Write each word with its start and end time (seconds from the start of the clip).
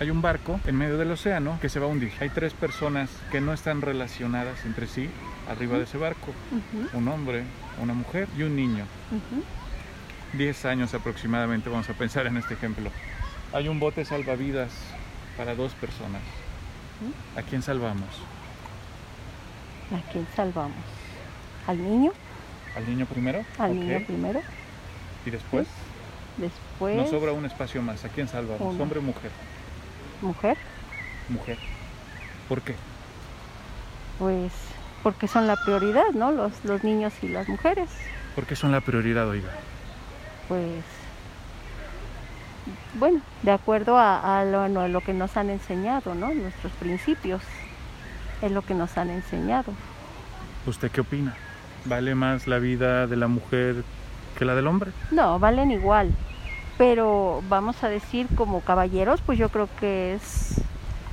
Hay 0.00 0.10
un 0.10 0.22
barco 0.22 0.58
en 0.64 0.76
medio 0.76 0.96
del 0.96 1.10
océano 1.10 1.58
que 1.60 1.68
se 1.68 1.78
va 1.78 1.84
a 1.84 1.88
hundir. 1.90 2.10
Hay 2.20 2.30
tres 2.30 2.54
personas 2.54 3.10
que 3.30 3.42
no 3.42 3.52
están 3.52 3.82
relacionadas 3.82 4.64
entre 4.64 4.86
sí 4.86 5.10
arriba 5.46 5.76
de 5.76 5.84
ese 5.84 5.98
barco. 5.98 6.32
Un 6.94 7.06
hombre, 7.08 7.44
una 7.82 7.92
mujer 7.92 8.26
y 8.34 8.42
un 8.44 8.56
niño. 8.56 8.86
10 10.32 10.64
años 10.64 10.94
aproximadamente, 10.94 11.68
vamos 11.68 11.90
a 11.90 11.92
pensar 11.92 12.26
en 12.26 12.38
este 12.38 12.54
ejemplo. 12.54 12.90
Hay 13.52 13.68
un 13.68 13.78
bote 13.78 14.06
salvavidas 14.06 14.72
para 15.36 15.54
dos 15.54 15.74
personas. 15.74 16.22
¿A 17.36 17.42
quién 17.42 17.60
salvamos? 17.60 18.08
¿A 19.92 20.10
quién 20.12 20.26
salvamos? 20.34 20.78
¿Al 21.66 21.76
niño? 21.76 22.12
¿Al 22.74 22.88
niño 22.88 23.04
primero? 23.04 23.44
¿Al 23.58 23.78
niño 23.78 24.00
primero? 24.06 24.40
¿Y 25.26 25.30
después? 25.30 25.66
Después, 26.38 26.96
Nos 26.96 27.10
sobra 27.10 27.32
un 27.32 27.44
espacio 27.44 27.82
más. 27.82 28.02
¿A 28.06 28.08
quién 28.08 28.28
salvamos? 28.28 28.62
Uno. 28.62 28.82
¿Hombre 28.82 29.00
o 29.00 29.02
mujer? 29.02 29.30
Mujer. 30.22 30.56
Mujer. 31.28 31.58
¿Por 32.48 32.62
qué? 32.62 32.74
Pues 34.18 34.52
porque 35.02 35.28
son 35.28 35.46
la 35.46 35.56
prioridad, 35.56 36.10
¿no? 36.14 36.30
Los, 36.30 36.64
los 36.64 36.84
niños 36.84 37.12
y 37.22 37.28
las 37.28 37.48
mujeres. 37.48 37.88
¿Por 38.34 38.44
qué 38.44 38.54
son 38.54 38.72
la 38.72 38.80
prioridad, 38.80 39.28
oiga? 39.28 39.48
Pues, 40.48 40.84
bueno, 42.94 43.20
de 43.42 43.50
acuerdo 43.52 43.96
a, 43.96 44.40
a 44.40 44.44
lo, 44.44 44.60
a 44.62 44.88
lo 44.88 45.00
que 45.00 45.14
nos 45.14 45.36
han 45.36 45.48
enseñado, 45.50 46.14
¿no? 46.14 46.34
Nuestros 46.34 46.72
principios. 46.72 47.42
Es 48.42 48.50
lo 48.50 48.62
que 48.62 48.74
nos 48.74 48.96
han 48.98 49.10
enseñado. 49.10 49.72
¿Usted 50.66 50.90
qué 50.90 51.00
opina? 51.02 51.34
¿Vale 51.84 52.14
más 52.14 52.46
la 52.46 52.58
vida 52.58 53.06
de 53.06 53.16
la 53.16 53.28
mujer 53.28 53.84
que 54.38 54.44
la 54.44 54.54
del 54.54 54.66
hombre? 54.66 54.92
No, 55.10 55.38
valen 55.38 55.70
igual. 55.70 56.12
Pero 56.80 57.42
vamos 57.50 57.84
a 57.84 57.90
decir 57.90 58.26
como 58.36 58.62
caballeros, 58.62 59.20
pues 59.26 59.38
yo 59.38 59.50
creo 59.50 59.68
que 59.78 60.14
es 60.14 60.54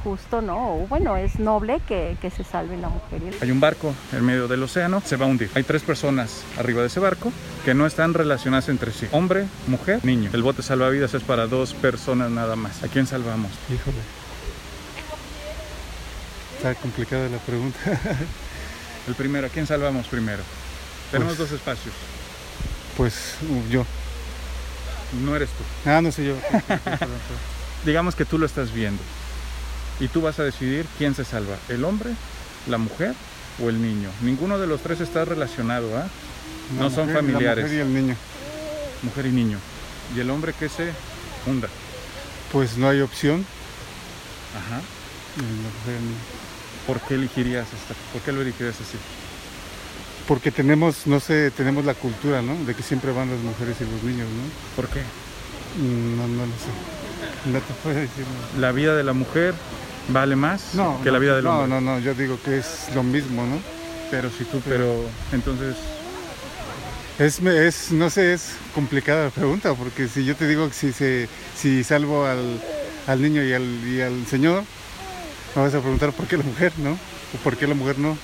justo, 0.02 0.41
¿no? 0.41 0.75
O 0.75 0.88
bueno, 0.88 1.17
es 1.17 1.39
noble 1.39 1.81
que, 1.85 2.16
que 2.21 2.30
se 2.30 2.45
salven 2.45 2.81
la 2.81 2.88
mujer 2.88 3.22
Hay 3.42 3.52
un 3.52 3.59
barco 3.59 3.94
en 4.14 4.23
medio 4.25 4.47
del 4.47 4.64
océano, 4.64 5.02
se 5.03 5.17
va 5.17 5.25
a 5.25 5.27
hundir. 5.27 5.50
Hay 5.55 5.64
tres 5.64 5.81
personas 5.81 6.44
arriba 6.58 6.80
de 6.80 6.88
ese 6.88 7.02
barco 7.02 7.33
que 7.66 7.73
no 7.73 7.86
están 7.86 8.14
relacionadas 8.14 8.69
entre 8.69 8.94
sí. 8.94 9.08
Hombre, 9.11 9.45
mujer, 9.67 10.05
niño. 10.05 10.30
El 10.31 10.42
bote 10.42 10.61
salvavidas 10.64 11.14
es 11.14 11.23
para 11.23 11.47
dos 11.47 11.73
personas 11.73 12.31
nada 12.31 12.55
más. 12.55 12.81
¿A 12.81 12.88
quién 12.88 13.05
salvamos? 13.05 13.52
Híjole. 13.67 13.97
Está 16.55 16.75
complicada 16.75 17.27
la 17.27 17.39
pregunta. 17.39 17.77
El 19.05 19.16
primero, 19.16 19.47
¿a 19.47 19.49
quién 19.49 19.67
salvamos 19.67 20.08
primero? 20.08 20.44
Tenemos 21.11 21.36
Pues- 21.36 21.49
dos 21.49 21.59
espacios. 21.59 21.94
Pues 22.95 23.36
yo. 23.70 23.86
No 25.23 25.36
eres 25.36 25.50
tú. 25.50 25.89
Ah, 25.89 26.02
no 26.02 26.11
sé 26.11 26.25
yo. 26.25 26.36
Digamos 27.86 28.16
que 28.16 28.25
tú 28.25 28.38
lo 28.38 28.45
estás 28.45 28.73
viendo. 28.73 29.02
Y 29.99 30.08
tú 30.09 30.22
vas 30.22 30.39
a 30.39 30.44
decidir 30.44 30.86
quién 30.97 31.16
se 31.16 31.23
salva. 31.25 31.55
¿El 31.69 31.83
hombre, 31.86 32.11
la 32.67 32.77
mujer 32.77 33.14
o 33.64 33.69
el 33.69 33.81
niño? 33.81 34.09
Ninguno 34.22 34.59
de 34.59 34.67
los 34.67 34.81
tres 34.81 34.99
está 35.02 35.25
relacionado, 35.25 35.97
¿ah? 35.97 36.08
No 36.77 36.89
son 36.89 37.08
mujer- 37.08 37.16
familiares. 37.23 37.64
La 37.66 37.69
mujer 37.72 37.77
y 37.77 37.81
el 37.81 37.94
niño. 37.94 38.16
Mujer 39.03 39.25
y 39.27 39.31
niño. 39.31 39.58
¿Y 40.16 40.19
el 40.19 40.30
hombre 40.30 40.53
que 40.53 40.69
se 40.69 40.91
hunda? 41.45 41.67
Pues 42.52 42.77
no 42.77 42.89
hay 42.89 43.02
opción. 43.02 43.45
Ajá. 44.55 44.81
La 45.38 45.44
mujer 45.44 45.94
y 45.94 45.97
el 45.97 46.02
niño. 46.03 46.17
¿Por 46.86 46.99
qué 47.02 47.16
elegirías 47.16 47.66
esta? 47.67 47.94
¿Por 48.14 48.21
qué 48.21 48.31
lo 48.31 48.42
elegirías 48.42 48.75
así? 48.75 48.97
Porque 50.28 50.52
tenemos, 50.52 51.08
no 51.08 51.20
sé, 51.20 51.52
tenemos 51.52 51.86
la 51.86 51.95
cultura, 51.95 52.42
¿no? 52.44 52.64
De 52.66 52.75
que 52.75 52.83
siempre 52.83 53.11
van 53.14 53.31
las 53.31 53.42
mujeres 53.42 53.81
y 53.81 53.86
los 53.86 54.03
niños, 54.03 54.31
¿no? 54.33 54.53
¿Por 54.75 54.89
qué? 54.89 55.14
Mm, 55.73 56.16
No, 56.17 56.28
no 56.28 56.47
lo 56.47 56.59
sé. 56.59 56.73
No 57.44 57.61
te 57.64 57.73
puedo 57.75 57.95
decir. 57.97 58.28
no. 58.30 58.50
¿La 58.52 58.72
vida 58.72 58.95
de 58.95 59.03
la 59.03 59.14
mujer 59.14 59.64
vale 60.08 60.36
más 60.36 60.73
No, 60.73 61.02
que 61.02 61.11
la 61.11 61.20
no, 61.20 61.20
vida 61.20 61.36
del 61.36 61.45
no, 61.45 61.52
hombre? 61.52 61.67
No, 61.67 61.81
no, 61.81 62.00
yo 62.00 62.16
digo 62.16 62.42
que 62.42 62.58
es 62.59 62.89
lo 62.94 63.03
mismo, 63.03 63.48
¿no? 63.48 63.66
Pero 64.09 64.31
si 64.31 64.45
tú, 64.45 64.64
pero 64.67 65.16
entonces, 65.31 65.78
Es, 67.17 67.39
es, 67.39 67.92
no 67.92 68.09
sé, 68.11 68.33
es 68.33 68.61
complicada 68.71 69.26
la 69.26 69.32
pregunta, 69.32 69.73
porque 69.76 70.08
si 70.08 70.23
yo 70.26 70.36
te 70.38 70.48
digo 70.48 70.67
que 70.67 70.73
si, 70.76 70.94
se, 70.94 71.32
si 71.55 71.83
salvo 71.83 72.26
al, 72.26 72.64
al 73.08 73.21
niño 73.21 73.44
y 73.44 73.54
al, 73.54 73.64
y 73.88 74.02
al 74.02 74.27
señor, 74.27 74.67
me 75.55 75.61
vas 75.64 75.73
a 75.76 75.82
preguntar 75.82 76.14
por 76.14 76.27
qué 76.27 76.38
la 76.38 76.44
mujer, 76.44 76.73
¿no? 76.77 77.02
O 77.33 77.38
por 77.39 77.58
qué 77.58 77.67
la 77.67 77.76
mujer 77.76 77.99
no. 77.99 78.21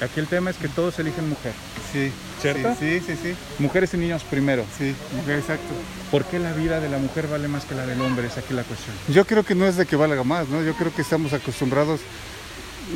Aquí 0.00 0.20
el 0.20 0.26
tema 0.26 0.50
es 0.50 0.56
que 0.56 0.68
todos 0.68 0.98
eligen 0.98 1.28
mujer. 1.28 1.52
Sí. 1.92 2.12
¿Cierto? 2.40 2.74
Sí, 2.78 3.00
sí, 3.04 3.16
sí, 3.20 3.34
Mujeres 3.58 3.94
y 3.94 3.96
niños 3.96 4.22
primero. 4.22 4.64
sí, 4.78 4.94
mujer, 5.16 5.38
exacto. 5.40 5.74
¿Por 6.10 6.24
qué 6.24 6.38
la 6.38 6.52
vida 6.52 6.78
de 6.80 6.88
la 6.88 6.98
mujer 6.98 7.26
vale 7.26 7.48
más 7.48 7.64
que 7.64 7.74
la 7.74 7.84
del 7.86 8.00
hombre? 8.00 8.28
Es 8.28 8.36
aquí 8.38 8.54
la 8.54 8.62
cuestión. 8.62 8.94
Yo 9.08 9.24
creo 9.26 9.44
que 9.44 9.54
no 9.56 9.66
es 9.66 9.76
de 9.76 9.86
que 9.86 9.96
valga 9.96 10.22
más, 10.22 10.48
¿no? 10.48 10.62
Yo 10.62 10.74
creo 10.74 10.94
que 10.94 11.02
estamos 11.02 11.32
acostumbrados, 11.32 12.00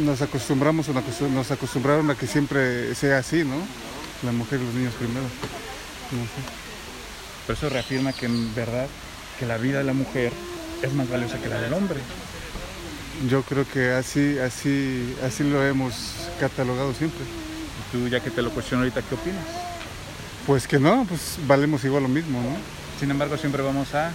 nos 0.04 0.22
acostumbramos, 0.22 0.88
o 0.88 0.92
nos 0.92 1.02
acostum- 1.04 1.30
nos 1.30 1.50
acostumbraron 1.50 2.08
a 2.10 2.14
que 2.14 2.26
siempre 2.28 2.94
sea 2.94 3.18
así, 3.18 3.42
¿no? 3.44 3.56
La 4.22 4.30
mujer 4.32 4.60
y 4.60 4.64
los 4.64 4.74
niños 4.74 4.94
primero. 4.94 5.24
No 6.12 6.22
sé. 6.22 6.42
Por 7.46 7.56
eso 7.56 7.68
reafirma 7.68 8.12
que 8.12 8.26
en 8.26 8.54
verdad 8.54 8.86
que 9.40 9.46
la 9.46 9.58
vida 9.58 9.78
de 9.78 9.84
la 9.84 9.92
mujer 9.92 10.32
es 10.82 10.92
más 10.92 11.08
valiosa 11.10 11.38
que 11.38 11.48
la 11.48 11.60
del 11.60 11.72
hombre. 11.72 11.98
Yo 13.28 13.42
creo 13.42 13.66
que 13.68 13.90
así, 13.90 14.38
así, 14.38 15.14
así 15.26 15.42
lo 15.44 15.66
hemos 15.66 16.21
catalogado 16.48 16.92
siempre. 16.92 17.22
Y 17.22 17.92
tú, 17.92 18.08
ya 18.08 18.18
que 18.20 18.30
te 18.30 18.42
lo 18.42 18.50
cuestiono 18.50 18.82
ahorita, 18.82 19.00
¿qué 19.02 19.14
opinas? 19.14 19.44
Pues 20.46 20.66
que 20.66 20.80
no, 20.80 21.04
pues 21.08 21.38
valemos 21.46 21.84
igual 21.84 22.02
lo 22.02 22.08
mismo, 22.08 22.40
¿no? 22.42 22.56
Sin 22.98 23.10
embargo, 23.10 23.36
siempre 23.36 23.62
vamos 23.62 23.94
a... 23.94 24.12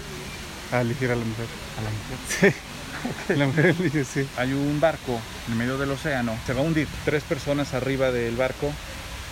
A 0.74 0.82
elegir 0.82 1.10
a 1.10 1.16
la 1.16 1.24
mujer. 1.24 1.46
a 1.78 1.82
la 1.82 1.90
mujer. 1.90 2.54
Sí. 2.54 3.34
La 3.36 3.46
mujer 3.46 3.68
elige, 3.68 4.04
sí. 4.04 4.28
Hay 4.38 4.52
un 4.52 4.80
barco 4.82 5.22
en 5.48 5.58
medio 5.58 5.78
del 5.78 5.92
océano, 5.92 6.36
se 6.46 6.54
va 6.54 6.60
a 6.60 6.64
hundir. 6.64 6.88
Tres 7.06 7.24
personas 7.24 7.74
arriba 7.74 8.12
del 8.12 8.36
barco 8.36 8.74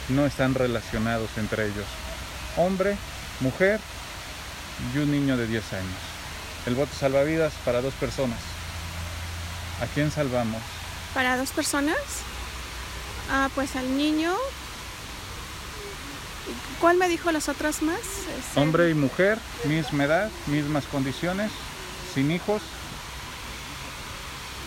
no 0.10 0.26
están 0.26 0.54
relacionados 0.54 1.30
entre 1.36 1.66
ellos. 1.66 1.88
Hombre, 2.56 2.96
mujer 3.42 3.82
y 4.94 5.00
un 5.00 5.12
niño 5.12 5.36
de 5.36 5.48
10 5.48 5.74
años. 5.74 6.00
El 6.68 6.76
bote 6.76 6.96
salvavidas 6.98 7.54
para 7.66 7.82
dos 7.82 7.94
personas. 7.96 8.40
¿A 9.82 9.88
quién 9.88 10.12
salvamos? 10.12 10.62
Para 11.14 11.36
dos 11.38 11.50
personas, 11.52 11.98
ah, 13.32 13.50
pues 13.56 13.76
al 13.76 13.98
niño. 13.98 14.34
¿Cuál 16.80 16.98
me 16.98 17.08
dijo 17.08 17.32
las 17.32 17.50
otras 17.50 17.82
más? 17.82 17.98
Es 18.00 18.56
el- 18.58 18.62
Hombre 18.64 18.90
y 18.90 18.94
mujer, 18.94 19.40
misma 19.66 20.04
edad, 20.04 20.30
mismas 20.48 20.86
condiciones, 20.86 21.52
sin 22.14 22.32
hijos. 22.32 22.62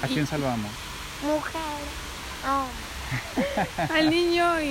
¿A 0.02 0.06
quién 0.06 0.26
salvamos? 0.26 0.70
Mujer. 1.22 1.60
Oh. 2.48 2.66
Al 3.94 4.10
niño 4.10 4.60
y, 4.60 4.66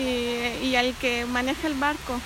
y 0.63 0.75
al 0.75 0.93
que 0.95 1.25
maneja 1.25 1.67
el 1.67 1.73
barco. 1.73 2.19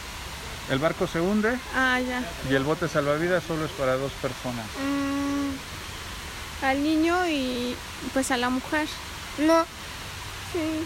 El 0.69 0.77
barco 0.79 1.07
se 1.07 1.19
hunde 1.21 1.57
Ah, 1.75 1.99
ya. 1.99 2.21
y 2.49 2.53
el 2.53 2.63
bote 2.63 2.87
salvavidas 2.87 3.43
solo 3.47 3.65
es 3.65 3.71
para 3.71 3.95
dos 3.95 4.11
personas. 4.21 4.65
Mm, 4.77 6.65
al 6.65 6.83
niño 6.83 7.27
y 7.27 7.75
pues 8.13 8.29
a 8.31 8.37
la 8.37 8.49
mujer. 8.49 8.87
No. 9.39 9.63
Sí. 10.53 10.85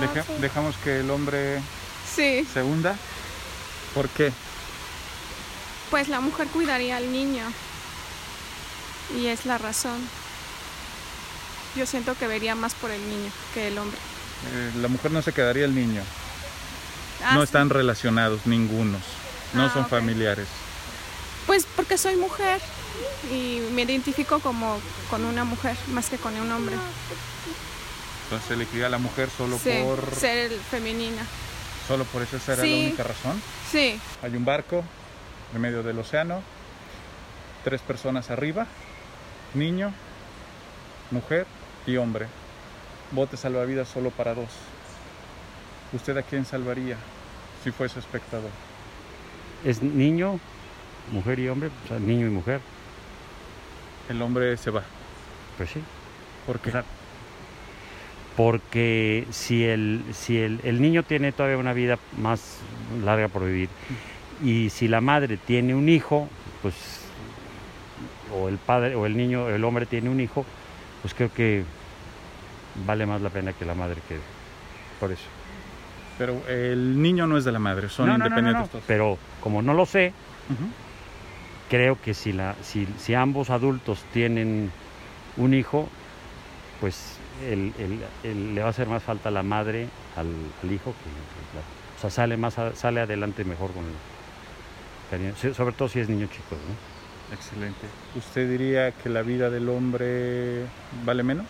Sí. 0.00 0.32
dejamos 0.40 0.76
que 0.82 1.00
el 1.00 1.10
hombre 1.10 1.60
Sí. 2.14 2.46
se 2.52 2.62
hunda. 2.62 2.96
¿Por 3.94 4.08
qué? 4.08 4.32
Pues 5.90 6.08
la 6.08 6.20
mujer 6.20 6.48
cuidaría 6.48 6.96
al 6.96 7.10
niño. 7.12 7.44
Y 9.16 9.26
es 9.26 9.46
la 9.46 9.58
razón. 9.58 9.98
Yo 11.76 11.86
siento 11.86 12.16
que 12.16 12.26
vería 12.26 12.54
más 12.54 12.74
por 12.74 12.90
el 12.90 13.00
niño 13.08 13.30
que 13.52 13.68
el 13.68 13.78
hombre. 13.78 13.98
Eh, 14.52 14.72
la 14.80 14.88
mujer 14.88 15.10
no 15.12 15.22
se 15.22 15.32
quedaría 15.32 15.64
el 15.64 15.74
niño. 15.74 16.02
Ah, 17.24 17.34
no 17.34 17.40
sí. 17.40 17.44
están 17.44 17.70
relacionados 17.70 18.46
ningunos. 18.46 19.02
No 19.54 19.66
Ah, 19.66 19.70
son 19.72 19.88
familiares. 19.88 20.46
Pues 21.46 21.66
porque 21.76 21.98
soy 21.98 22.16
mujer 22.16 22.60
y 23.30 23.60
me 23.72 23.82
identifico 23.82 24.40
como 24.40 24.78
con 25.10 25.24
una 25.24 25.44
mujer 25.44 25.76
más 25.88 26.08
que 26.08 26.16
con 26.16 26.34
un 26.34 26.50
hombre. 26.50 26.76
Entonces 28.24 28.50
elegiría 28.50 28.86
a 28.86 28.90
la 28.90 28.98
mujer 28.98 29.28
solo 29.30 29.58
Sí, 29.58 29.70
por 29.82 30.14
ser 30.14 30.50
femenina. 30.70 31.22
solo 31.86 32.04
por 32.04 32.22
eso 32.22 32.36
esa 32.36 32.54
era 32.54 32.62
Sí. 32.62 32.70
la 32.70 32.86
única 32.88 33.02
razón. 33.02 33.42
Sí, 33.70 34.00
Hay 34.22 34.34
un 34.36 34.44
barco 34.44 34.82
en 35.54 35.60
medio 35.60 35.82
del 35.82 35.98
océano, 35.98 36.42
tres 37.64 37.80
personas 37.82 38.30
arriba, 38.30 38.66
niño, 39.54 39.92
mujer 41.10 41.46
y 41.86 41.96
hombre. 41.96 42.26
Bote 43.10 43.36
salvavidas 43.36 43.88
solo 43.88 44.10
para 44.10 44.34
dos. 44.34 44.48
¿Usted 45.92 46.16
a 46.16 46.22
quién 46.22 46.44
salvaría 46.44 46.96
si 47.62 47.70
fuese 47.70 47.98
espectador? 48.00 48.50
Es 49.64 49.82
niño, 49.82 50.40
mujer 51.12 51.38
y 51.38 51.48
hombre, 51.48 51.70
o 51.84 51.88
sea, 51.88 51.98
niño 51.98 52.26
y 52.26 52.30
mujer, 52.30 52.60
El 54.08 54.20
hombre 54.22 54.56
se 54.56 54.70
va. 54.70 54.82
pues 55.56 55.70
sí. 55.70 55.82
¿Por 56.46 56.58
qué? 56.60 56.70
O 56.70 56.72
sea, 56.72 56.84
porque 58.36 59.26
si 59.30 59.64
el, 59.64 60.02
si 60.12 60.38
el, 60.38 60.60
el 60.64 60.80
niño 60.82 61.02
tiene 61.02 61.32
todavía 61.32 61.58
una 61.58 61.72
vida 61.72 61.98
más 62.18 62.58
larga 63.04 63.28
por 63.28 63.44
vivir 63.44 63.68
y 64.42 64.70
si 64.70 64.88
la 64.88 65.00
madre 65.00 65.36
tiene 65.36 65.74
un 65.74 65.88
hijo, 65.88 66.28
pues 66.62 67.00
o 68.34 68.48
el 68.48 68.58
padre 68.58 68.94
o 68.94 69.06
el 69.06 69.16
niño, 69.16 69.48
el 69.48 69.64
hombre 69.64 69.86
tiene 69.86 70.08
un 70.08 70.20
hijo, 70.20 70.44
pues 71.02 71.14
creo 71.14 71.32
que 71.32 71.64
vale 72.86 73.06
más 73.06 73.20
la 73.20 73.30
pena 73.30 73.52
que 73.52 73.64
la 73.64 73.74
madre 73.74 74.00
quede. 74.08 74.20
Por 74.98 75.12
eso. 75.12 75.24
Pero 76.18 76.40
el 76.48 77.00
niño 77.00 77.26
no 77.26 77.36
es 77.36 77.44
de 77.44 77.52
la 77.52 77.58
madre, 77.58 77.88
son 77.88 78.06
No, 78.06 78.12
no, 78.12 78.18
no, 78.18 78.24
no, 78.24 78.26
independientes 78.26 78.70
todos. 78.70 78.84
Pero 78.86 79.18
como 79.40 79.62
no 79.62 79.74
lo 79.74 79.86
sé, 79.86 80.12
creo 81.68 82.00
que 82.00 82.14
si, 82.14 82.32
la, 82.32 82.54
si, 82.62 82.86
si 82.98 83.14
ambos 83.14 83.50
adultos 83.50 84.04
tienen 84.12 84.70
un 85.36 85.54
hijo, 85.54 85.88
pues 86.84 87.16
el- 87.42 87.72
el- 87.78 88.00
el- 88.30 88.54
le 88.54 88.60
va 88.60 88.66
a 88.66 88.70
hacer 88.70 88.88
más 88.88 89.02
falta 89.02 89.30
la 89.30 89.42
madre 89.42 89.88
al, 90.16 90.26
al 90.62 90.70
hijo 90.70 90.92
que 90.92 90.98
que 91.08 91.56
la- 91.56 91.96
o 91.96 91.98
sea, 91.98 92.10
sale, 92.10 92.36
más 92.36 92.58
a- 92.58 92.74
sale 92.74 93.00
adelante 93.00 93.42
mejor 93.42 93.70
con 93.72 93.84
el 93.86 95.54
sobre 95.54 95.72
todo 95.72 95.88
si 95.88 96.00
es 96.00 96.10
niño 96.10 96.26
chico. 96.26 96.50
¿no? 96.56 97.34
Excelente. 97.34 97.86
¿Usted 98.16 98.50
diría 98.50 98.92
que 98.92 99.08
la 99.08 99.22
vida 99.22 99.48
del 99.48 99.70
hombre 99.70 100.66
vale 101.06 101.22
menos? 101.22 101.46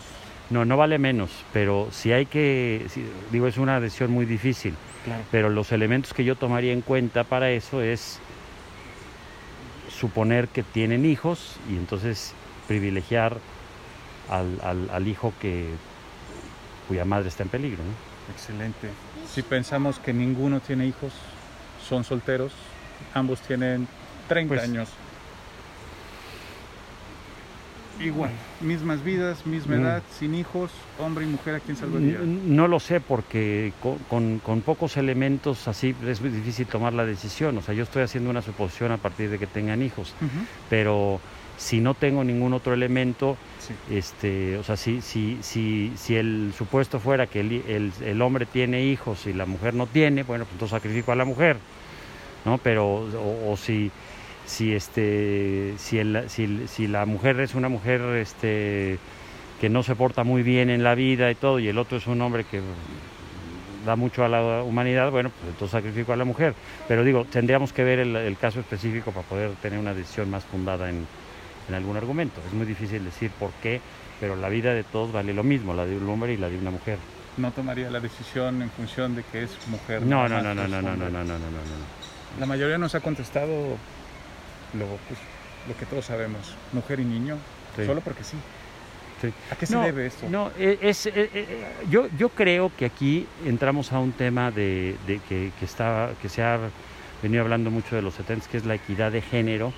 No, 0.51 0.63
no 0.63 0.77
vale 0.77 0.99
menos, 0.99 1.31
pero 1.51 1.89
si 1.91 2.13
hay 2.13 2.27
que, 2.27 2.85
si- 2.89 3.05
digo, 3.29 3.47
es 3.47 3.57
una 3.57 3.81
decisión 3.81 4.11
muy 4.11 4.25
difícil, 4.25 4.73
Claro. 5.03 5.21
pero 5.31 5.49
los 5.49 5.73
elementos 5.73 6.13
que 6.13 6.23
yo 6.23 6.37
tomaría 6.37 6.71
en 6.71 6.79
cuenta 6.81 7.25
para 7.25 7.49
eso 7.51 7.81
es 7.81 8.19
suponer 9.89 10.47
que 10.47 10.63
tienen 10.63 11.03
hijos 11.05 11.57
y 11.69 11.73
entonces 11.75 12.33
privilegiar 12.69 13.37
al, 14.29 14.59
al- 14.63 14.89
al 14.91 15.07
hijo 15.07 15.33
que 15.39 15.67
cuya 16.87 17.05
madre 17.05 17.29
está 17.29 17.43
en 17.43 17.49
peligro. 17.49 17.83
¿no? 17.83 18.33
Excelente. 18.33 18.89
Si 19.33 19.41
pensamos 19.41 19.99
que 19.99 20.13
ninguno 20.13 20.59
tiene 20.59 20.87
hijos, 20.87 21.13
son 21.87 22.03
solteros, 22.03 22.51
ambos 23.13 23.41
tienen 23.41 23.87
30 24.27 24.55
Pues- 24.55 24.63
años. 24.63 24.89
Igual, 27.97 28.31
mismas 28.59 29.01
vidas, 29.05 29.45
misma 29.45 29.77
Mm. 29.77 29.81
edad, 29.81 30.03
sin 30.19 30.35
hijos, 30.35 30.69
hombre 30.99 31.23
y 31.23 31.29
mujer, 31.29 31.55
¿a 31.55 31.59
quién 31.61 31.77
salvaría? 31.77 32.19
No 32.19 32.67
lo 32.67 32.81
sé 32.81 32.99
porque 32.99 33.71
co- 33.81 33.97
con, 34.09 34.39
con 34.39 34.61
pocos 34.61 34.97
elementos 34.97 35.65
así 35.69 35.95
es 36.05 36.19
muy 36.19 36.29
difícil 36.29 36.67
tomar 36.67 36.91
la 36.91 37.05
decisión. 37.05 37.57
O 37.57 37.61
sea, 37.61 37.73
yo 37.73 37.83
estoy 37.83 38.03
haciendo 38.03 38.29
una 38.29 38.41
suposición 38.41 38.91
a 38.91 38.97
partir 38.97 39.29
de 39.29 39.39
que 39.39 39.47
tengan 39.47 39.81
hijos, 39.81 40.13
pero 40.69 41.21
si 41.57 41.79
no 41.81 41.93
tengo 41.93 42.23
ningún 42.23 42.53
otro 42.53 42.73
elemento, 42.73 43.37
Sí. 43.59 43.73
este, 43.89 44.57
o 44.57 44.63
sea, 44.63 44.77
si, 44.77 45.01
si, 45.01 45.39
si, 45.41 45.91
si 45.95 46.15
el 46.15 46.53
supuesto 46.57 46.99
fuera 46.99 47.25
que 47.27 47.39
el, 47.39 47.51
el- 47.67 47.91
el 48.05 48.21
hombre 48.21 48.45
tiene 48.45 48.83
hijos 48.85 49.25
y 49.25 49.33
la 49.33 49.45
mujer 49.45 49.73
no 49.73 49.87
tiene, 49.87 50.23
bueno, 50.23 50.43
pues 50.45 50.53
entonces 50.53 50.75
sacrifico 50.77 51.11
a 51.11 51.15
la 51.15 51.25
mujer, 51.25 51.57
¿no? 52.45 52.57
Pero, 52.59 52.85
o, 52.85 53.51
o 53.51 53.57
si, 53.57 53.91
si, 54.45 54.73
este, 54.73 55.73
si, 55.77 55.97
el- 55.97 56.29
si, 56.29 56.67
si 56.67 56.87
la 56.87 57.05
mujer 57.05 57.39
es 57.39 57.55
una 57.55 57.69
mujer 57.69 58.01
este, 58.17 58.97
que 59.61 59.69
no 59.69 59.81
se 59.81 59.95
porta 59.95 60.23
muy 60.23 60.43
bien 60.43 60.69
en 60.69 60.83
la 60.83 60.93
vida 60.93 61.31
y 61.31 61.35
todo, 61.35 61.59
y 61.59 61.67
el 61.67 61.77
otro 61.77 61.97
es 61.97 62.05
un 62.07 62.21
hombre 62.21 62.43
que 62.43 62.61
da 63.85 63.95
mucho 63.95 64.25
a 64.25 64.27
la 64.27 64.63
humanidad, 64.63 65.11
bueno, 65.11 65.29
pues 65.29 65.51
entonces 65.53 65.71
sacrifico 65.71 66.11
a 66.11 66.15
la 66.17 66.25
mujer. 66.25 66.53
Pero 66.87 67.03
digo, 67.03 67.25
tendríamos 67.25 67.71
que 67.71 67.83
ver 67.83 67.99
el, 67.99 68.15
el 68.15 68.37
caso 68.37 68.59
específico 68.59 69.11
para 69.11 69.25
poder 69.27 69.51
tener 69.61 69.79
una 69.79 69.93
decisión 69.93 70.29
más 70.29 70.43
fundada 70.43 70.89
en, 70.89 71.07
en 71.67 71.75
algún 71.75 71.97
argumento. 71.97 72.41
Es 72.47 72.53
muy 72.53 72.65
difícil 72.65 73.03
decir 73.03 73.31
por 73.31 73.51
qué, 73.61 73.81
pero 74.19 74.35
la 74.35 74.49
vida 74.49 74.73
de 74.73 74.83
todos 74.83 75.11
vale 75.11 75.33
lo 75.33 75.43
mismo, 75.43 75.73
la 75.73 75.85
de 75.85 75.97
un 75.97 76.07
hombre 76.09 76.33
y 76.33 76.37
la 76.37 76.49
de 76.49 76.57
una 76.57 76.71
mujer. 76.71 76.97
No 77.37 77.51
tomaría 77.51 77.89
la 77.89 77.99
decisión 77.99 78.61
en 78.61 78.69
función 78.71 79.15
de 79.15 79.23
que 79.23 79.43
es 79.43 79.51
mujer. 79.67 80.01
No, 80.03 80.29
no, 80.29 80.41
no, 80.41 80.53
no, 80.55 80.67
no, 80.67 80.77
es 80.77 80.83
no, 80.83 80.95
no, 80.95 80.95
no, 80.95 81.09
no, 81.09 81.23
no, 81.23 81.25
no, 81.25 81.37
no. 81.37 82.39
La 82.39 82.45
mayoría 82.45 82.77
nos 82.77 82.95
ha 82.95 82.99
contestado 83.01 83.77
lo, 84.73 84.85
pues, 85.07 85.19
lo 85.67 85.77
que 85.77 85.85
todos 85.85 86.05
sabemos, 86.05 86.55
mujer 86.73 86.99
y 86.99 87.05
niño, 87.05 87.37
Sí. 87.75 87.85
solo 87.85 87.99
porque 88.01 88.23
sí. 88.23 88.37
Sí. 89.21 89.33
¿A 89.51 89.55
qué 89.55 89.65
se 89.65 89.73
no, 89.75 89.81
debe 89.83 90.05
esto? 90.07 90.27
No, 90.29 90.51
e- 90.57 90.77
es, 90.81 91.05
eh, 91.07 91.11
eh, 91.15 91.65
yo, 91.89 92.07
yo 92.17 92.29
creo 92.29 92.71
que 92.77 92.85
aquí 92.85 93.25
entramos 93.45 93.91
a 93.91 93.99
un 93.99 94.11
tema 94.13 94.51
de, 94.51 94.95
de 95.07 95.19
que, 95.27 95.51
que, 95.59 95.65
está, 95.65 96.11
que 96.21 96.29
se 96.29 96.41
ha 96.43 96.57
venido 97.23 97.41
hablando 97.41 97.71
mucho 97.71 97.95
de 97.95 98.01
los 98.01 98.13
70, 98.15 98.47
que 98.49 98.57
es 98.57 98.65
la 98.65 98.75
equidad 98.75 99.11
de 99.11 99.21
género, 99.21 99.73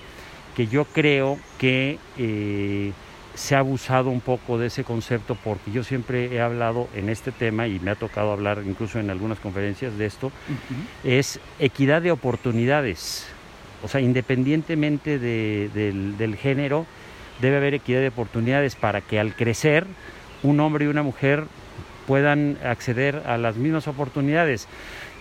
que 0.58 0.66
yo 0.68 0.86
creo 0.86 1.38
que 1.60 2.00
eh, 2.18 2.92
se 3.36 3.56
ha 3.56 3.60
abusado 3.60 4.10
un 4.10 4.22
poco 4.22 4.58
de 4.58 4.66
ese 4.68 4.84
concepto 4.84 5.38
porque 5.44 5.70
yo 5.72 5.84
siempre 5.84 6.34
he 6.34 6.42
hablado 6.42 6.90
en 6.96 7.10
este 7.10 7.32
tema 7.32 7.68
y 7.68 7.80
me 7.80 7.92
ha 7.92 7.96
tocado 7.96 8.32
hablar 8.32 8.64
incluso 8.66 9.00
en 9.00 9.12
algunas 9.12 9.40
conferencias 9.40 9.96
de 10.00 10.08
esto, 10.08 10.28
Ujú. 10.28 10.82
es 11.04 11.40
equidad 11.60 12.02
de 12.02 12.12
oportunidades. 12.12 13.28
O 13.84 13.88
sea, 13.88 14.02
independientemente 14.02 15.20
de- 15.20 15.70
del, 15.76 16.18
del 16.18 16.36
género, 16.36 16.88
debe 17.40 17.58
haber 17.58 17.76
equidad 17.76 18.00
de 18.02 18.08
oportunidades 18.08 18.76
para 18.76 19.02
que 19.02 19.20
al 19.20 19.36
crecer 19.36 19.86
un 20.42 20.60
hombre 20.60 20.86
y 20.86 20.88
una 20.88 21.04
mujer 21.04 21.44
puedan 22.08 22.58
acceder 22.66 23.22
a 23.28 23.38
las 23.38 23.58
mismas 23.58 23.88
oportunidades. 23.88 24.68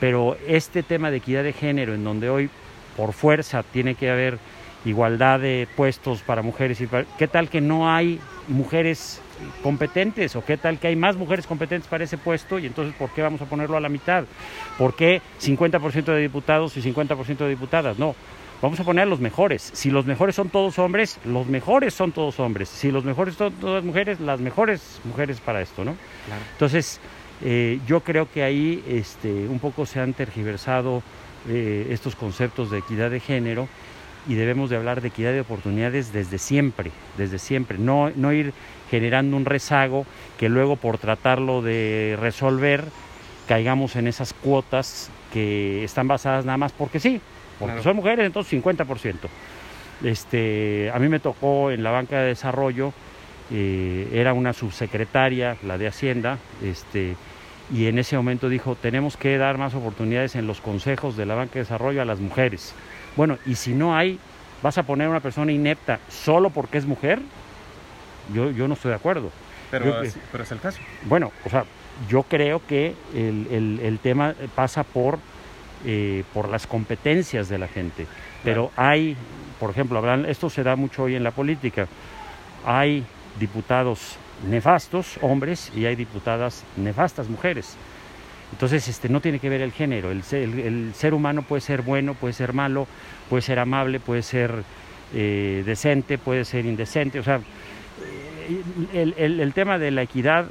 Pero 0.01 0.39
este 0.49 0.83
tema 0.83 1.11
de 1.11 1.19
equidad 1.19 1.43
de 1.45 1.53
género, 1.53 1.93
en 1.93 2.05
donde 2.05 2.31
hoy 2.31 2.49
por 2.97 3.13
fuerza 3.13 3.63
tiene 3.63 3.95
que 3.97 4.09
haber 4.09 4.39
igualdad 4.87 5.41
de 5.41 5.69
puestos 5.77 6.23
para 6.23 6.43
mujeres 6.43 6.81
y 6.81 6.87
para... 6.87 7.05
¿Qué 7.19 7.29
tal 7.29 7.49
que 7.49 7.61
no 7.61 7.91
hay 7.91 8.21
mujeres 8.49 9.21
competentes 9.63 10.37
o 10.37 10.45
qué 10.45 10.57
tal 10.57 10.79
que 10.79 10.89
hay 10.89 10.97
más 10.97 11.17
mujeres 11.17 11.47
competentes 11.47 11.89
para 11.89 12.05
ese 12.05 12.17
puesto 12.17 12.59
y 12.59 12.67
entonces 12.67 12.95
¿por 12.95 13.11
qué 13.11 13.21
vamos 13.21 13.43
a 13.43 13.47
ponerlo 13.47 13.77
a 13.77 13.81
la 13.81 13.89
mitad? 13.89 14.25
¿Por 14.79 14.95
qué 14.95 15.21
50% 15.43 16.05
de 16.05 16.21
diputados 16.21 16.77
y 16.77 16.83
50% 16.83 17.39
de 17.39 17.49
diputadas? 17.49 17.99
No, 17.99 18.15
vamos 18.63 18.79
a 18.81 18.85
poner 18.85 19.03
a 19.03 19.07
los 19.07 19.21
mejores. 19.21 19.71
Si 19.75 19.91
los 19.91 20.07
mejores 20.07 20.37
son 20.37 20.49
todos 20.49 20.79
hombres, 20.79 21.19
los 21.25 21.47
mejores 21.47 21.93
son 21.93 22.13
todos 22.13 22.39
hombres. 22.41 22.69
Si 22.69 22.91
los 22.91 23.05
mejores 23.05 23.35
son 23.35 23.53
todas 23.55 23.85
mujeres, 23.85 24.21
las 24.21 24.41
mejores 24.41 25.01
mujeres 25.05 25.41
para 25.41 25.61
esto, 25.61 25.85
¿no? 25.85 25.97
Claro. 26.27 26.43
Entonces, 26.53 27.01
eh, 27.45 27.81
yo 27.87 28.01
creo 28.01 28.31
que 28.31 28.43
ahí 28.43 28.83
este, 28.89 29.31
un 29.31 29.59
poco 29.59 29.85
se 29.85 30.01
han 30.01 30.15
tergiversado 30.15 31.03
eh, 31.49 31.89
estos 31.91 32.17
conceptos 32.17 32.71
de 32.71 32.79
equidad 32.79 33.11
de 33.11 33.21
género 33.21 33.69
y 34.29 34.35
debemos 34.35 34.71
de 34.71 34.77
hablar 34.77 35.01
de 35.01 35.09
equidad 35.09 35.33
de 35.33 35.41
oportunidades 35.41 36.13
desde 36.13 36.39
siempre, 36.39 36.91
desde 37.17 37.39
siempre, 37.39 37.79
no, 37.79 38.11
no 38.17 38.33
ir 38.33 38.53
generando 38.91 39.37
un 39.37 39.45
rezago 39.45 40.07
que 40.39 40.49
luego 40.49 40.77
por 40.77 40.99
tratarlo 40.99 41.63
de 41.63 42.17
resolver 42.21 42.85
caigamos 43.49 43.95
en 43.97 44.09
esas 44.09 44.33
cuotas 44.33 45.11
que 45.33 45.85
están 45.85 46.09
basadas 46.09 46.45
nada 46.45 46.59
más 46.59 46.73
porque 46.73 46.99
sí, 47.01 47.21
porque 47.59 47.75
Claro. 47.75 47.83
son 47.83 47.97
mujeres, 47.97 48.27
entonces 48.27 48.51
50%. 48.53 49.29
Este, 50.05 50.91
a 50.93 50.99
mí 50.99 51.09
me 51.09 51.21
tocó 51.21 51.71
en 51.71 51.83
la 51.83 51.91
banca 51.91 52.21
de 52.21 52.27
desarrollo, 52.29 52.93
eh, 53.51 54.09
era 54.13 54.33
una 54.35 54.53
subsecretaria, 54.53 55.57
la 55.65 55.79
de 55.79 55.87
Hacienda, 55.87 56.39
este, 56.63 57.17
y 57.73 57.87
en 57.87 57.99
ese 57.99 58.17
momento 58.17 58.49
dijo, 58.49 58.75
tenemos 58.75 59.17
que 59.17 59.39
dar 59.39 59.57
más 59.59 59.75
oportunidades 59.75 60.35
en 60.37 60.47
los 60.47 60.61
consejos 60.61 61.17
de 61.17 61.27
la 61.27 61.35
banca 61.35 61.55
de 61.55 61.61
desarrollo 61.61 62.03
a 62.03 62.05
las 62.05 62.21
mujeres. 62.21 62.75
Bueno, 63.17 63.39
y 63.47 63.55
si 63.55 63.73
no 63.73 63.97
hay, 63.97 64.19
vas 64.63 64.79
a 64.79 64.83
poner 64.83 65.07
a 65.07 65.11
una 65.11 65.21
persona 65.21 65.53
inepta 65.53 65.99
solo 66.09 66.51
porque 66.51 66.79
es 66.79 66.87
mujer, 66.87 67.21
yo, 68.33 68.51
yo 68.51 68.69
no 68.69 68.75
estoy 68.75 68.91
de 68.91 68.97
acuerdo. 68.97 69.31
Pero, 69.71 69.87
Yo 69.87 69.97
así- 69.99 70.21
pero 70.31 70.45
es 70.45 70.53
el 70.53 70.61
caso. 70.61 70.79
Bueno, 71.05 71.33
o 71.45 71.51
sea, 71.51 71.65
yo 72.09 72.23
creo 72.25 72.63
que 72.67 72.95
el, 73.15 73.47
el- 73.51 73.81
el 73.83 73.99
tema 73.99 74.35
pasa 74.55 74.85
por, 74.85 75.19
eh, 75.85 76.25
por 76.33 76.49
las 76.49 76.67
competencias 76.67 77.49
de 77.49 77.59
la 77.59 77.69
gente. 77.69 78.07
Pero 78.45 78.71
hay, 78.77 79.17
por 79.59 79.71
ejemplo, 79.71 79.99
hablan- 79.99 80.27
esto 80.27 80.51
se 80.51 80.63
da 80.63 80.77
mucho 80.77 81.05
hoy 81.05 81.15
en 81.17 81.25
la 81.25 81.31
política, 81.33 81.89
hay 82.65 83.05
diputados 83.41 84.17
nefastos, 84.49 85.19
hombres, 85.23 85.73
y 85.75 85.87
hay 85.87 85.97
diputadas 85.97 86.63
nefastas, 86.77 87.29
mujeres. 87.29 87.77
Entonces, 88.53 88.87
este, 88.89 89.09
no 89.09 89.21
tiene 89.21 89.39
que 89.39 89.49
ver 89.49 89.61
el 89.61 89.73
género. 89.73 90.11
El, 90.11 90.23
el- 90.33 90.93
ser 90.95 91.15
humano 91.15 91.43
puede 91.43 91.61
ser 91.61 91.83
bueno, 91.83 92.15
puede 92.15 92.33
ser 92.33 92.53
malo, 92.53 92.87
puede 93.29 93.43
ser 93.43 93.59
amable, 93.59 94.01
puede 94.01 94.23
ser 94.23 94.63
eh, 95.15 95.63
decente, 95.67 96.17
puede 96.19 96.45
ser 96.45 96.65
indecente. 96.65 97.19
O 97.19 97.23
sea, 97.23 97.37
eh, 97.37 98.63
el, 99.17 99.41
el- 99.41 99.53
tema 99.53 99.79
de 99.79 99.91
la 99.91 100.03
equidad 100.03 100.47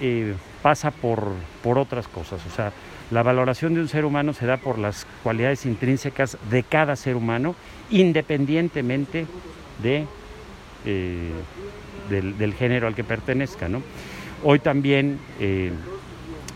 eh, 0.00 0.34
pasa 0.62 0.90
por, 0.90 1.32
por 1.62 1.76
otras 1.78 2.06
cosas. 2.08 2.40
O 2.46 2.50
sea, 2.54 2.72
la 3.10 3.22
valoración 3.24 3.74
de 3.74 3.80
un 3.80 3.88
ser 3.88 4.04
humano 4.04 4.32
se 4.32 4.46
da 4.46 4.56
por 4.56 4.78
las 4.78 5.04
cualidades 5.24 5.66
intrínsecas 5.66 6.38
de 6.50 6.62
cada 6.62 6.94
ser 6.94 7.16
humano, 7.16 7.56
independientemente 7.90 9.26
de, 9.82 10.06
del, 12.08 12.38
del 12.38 12.54
género 12.54 12.86
al 12.86 12.94
que 12.94 13.02
pertenezca. 13.04 13.68
¿no? 13.68 13.82
Hoy 14.44 14.60
también, 14.60 15.18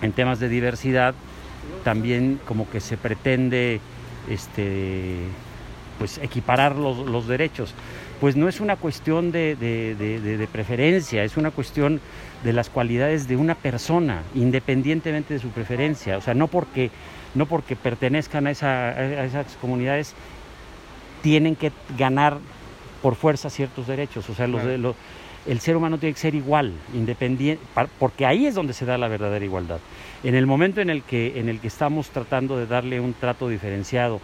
en 0.02 0.12
temas 0.12 0.40
de 0.40 0.48
diversidad, 0.48 1.14
también 1.84 2.40
como 2.46 2.68
que 2.70 2.80
se 2.80 2.96
pretende 2.96 3.80
este, 4.28 5.16
pues 5.98 6.18
equiparar 6.18 6.76
los, 6.76 6.98
los 6.98 7.26
derechos. 7.26 7.74
Pues 8.20 8.36
no 8.36 8.48
es 8.48 8.60
una 8.60 8.76
cuestión 8.76 9.32
de, 9.32 9.54
de- 9.56 9.94
de- 9.96 10.20
de- 10.20 10.36
de 10.38 10.46
preferencia, 10.46 11.24
es 11.24 11.36
una 11.36 11.50
cuestión 11.50 12.00
de 12.42 12.52
las 12.52 12.70
cualidades 12.70 13.28
de 13.28 13.36
una 13.36 13.54
persona, 13.54 14.22
independientemente 14.34 15.34
de 15.34 15.40
su 15.40 15.48
preferencia. 15.48 16.16
O 16.16 16.20
sea, 16.20 16.34
no 16.34 16.48
porque, 16.48 16.90
no 17.34 17.46
porque 17.46 17.76
pertenezcan 17.76 18.46
a, 18.46 18.50
esa- 18.50 18.88
a 18.90 19.24
esas 19.24 19.56
comunidades 19.60 20.14
tienen 21.22 21.56
que 21.56 21.72
ganar 21.98 22.38
por 23.02 23.14
fuerza 23.16 23.50
ciertos 23.50 23.86
derechos. 23.86 24.28
O 24.30 24.34
sea, 24.34 24.46
los. 24.46 24.62
El 25.46 25.60
ser 25.60 25.76
humano 25.76 25.98
tiene 25.98 26.14
que 26.14 26.20
ser 26.20 26.34
igual, 26.34 26.72
independiente, 26.94 27.62
porque 27.98 28.26
ahí 28.26 28.46
es 28.46 28.54
donde 28.54 28.72
se 28.72 28.86
da 28.86 28.96
la 28.96 29.08
verdadera 29.08 29.44
igualdad. 29.44 29.78
En 30.22 30.34
el 30.34 30.46
momento 30.46 30.80
en 30.80 30.90
el 30.90 31.02
que, 31.02 31.38
en 31.38 31.48
el 31.48 31.60
que 31.60 31.68
estamos 31.68 32.08
tratando 32.10 32.56
de 32.56 32.66
darle 32.66 33.00
un 33.00 33.12
trato 33.12 33.48
diferenciado 33.48 34.20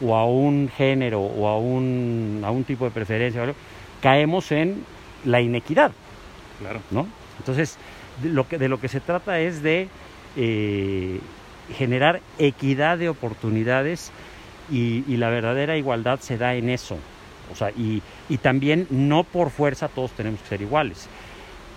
o 0.00 0.16
a 0.16 0.26
un 0.26 0.68
género 0.68 1.20
o 1.20 1.46
a 1.48 1.58
un, 1.58 2.42
a 2.44 2.50
un 2.50 2.64
tipo 2.64 2.84
de 2.84 2.90
preferencia, 2.90 3.40
¿vale? 3.40 3.54
caemos 4.00 4.50
en 4.50 4.84
la 5.24 5.40
inequidad. 5.40 5.92
Claro. 6.58 6.80
¿no? 6.90 7.06
Entonces, 7.38 7.78
de 8.22 8.30
lo 8.30 8.48
que, 8.48 8.58
de 8.58 8.68
lo 8.68 8.80
que 8.80 8.88
se 8.88 9.00
trata 9.00 9.38
es 9.40 9.62
de 9.62 9.88
eh, 10.36 11.20
generar 11.76 12.20
equidad 12.38 12.98
de 12.98 13.08
oportunidades 13.08 14.10
y, 14.70 15.04
y 15.06 15.16
la 15.18 15.30
verdadera 15.30 15.76
igualdad 15.76 16.18
se 16.20 16.36
da 16.36 16.54
en 16.54 16.68
eso. 16.68 16.98
O 17.52 17.56
sea, 17.56 17.70
y, 17.70 18.02
y 18.28 18.38
también 18.38 18.86
no 18.90 19.24
por 19.24 19.50
fuerza 19.50 19.88
todos 19.88 20.12
tenemos 20.12 20.40
que 20.40 20.48
ser 20.48 20.62
iguales. 20.62 21.08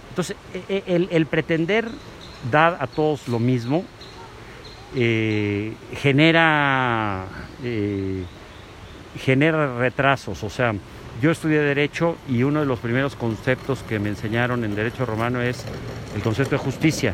Entonces, 0.10 0.36
e- 0.54 0.64
e- 0.88 0.96
el, 0.96 1.08
el 1.12 1.26
pretender 1.26 1.88
dar 2.52 2.78
a 2.80 2.88
todos 2.88 3.28
lo 3.28 3.40
mismo 3.40 3.84
eh, 4.96 5.74
genera, 5.96 7.26
eh, 7.64 8.24
genera 9.20 9.78
retrasos. 9.78 10.44
O 10.44 10.50
sea, 10.50 10.74
yo 11.22 11.32
estudié 11.32 11.60
Derecho 11.60 12.18
y 12.30 12.44
uno 12.44 12.62
de 12.62 12.66
los 12.66 12.80
primeros 12.80 13.16
conceptos 13.16 13.84
que 13.84 14.00
me 14.00 14.10
enseñaron 14.10 14.64
en 14.64 14.76
Derecho 14.76 15.06
Romano 15.06 15.42
es 15.42 15.66
el 16.16 16.22
concepto 16.22 16.52
de 16.52 16.60
justicia. 16.60 17.14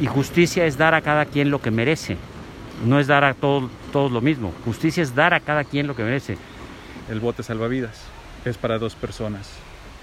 Y 0.00 0.06
justicia 0.06 0.64
es 0.66 0.76
dar 0.76 0.94
a 0.94 1.00
cada 1.00 1.24
quien 1.24 1.50
lo 1.50 1.60
que 1.60 1.70
merece. 1.70 2.16
No 2.86 3.00
es 3.00 3.08
dar 3.08 3.24
a 3.24 3.34
todos 3.34 3.70
todos 3.92 4.12
lo 4.12 4.20
mismo. 4.20 4.52
Justicia 4.64 5.02
es 5.02 5.14
dar 5.14 5.34
a 5.34 5.40
cada 5.40 5.64
quien 5.64 5.86
lo 5.86 5.96
que 5.96 6.02
merece. 6.04 6.36
El 7.08 7.20
bote 7.20 7.42
salvavidas 7.42 7.96
es 8.44 8.58
para 8.58 8.78
dos 8.78 8.94
personas, 8.94 9.48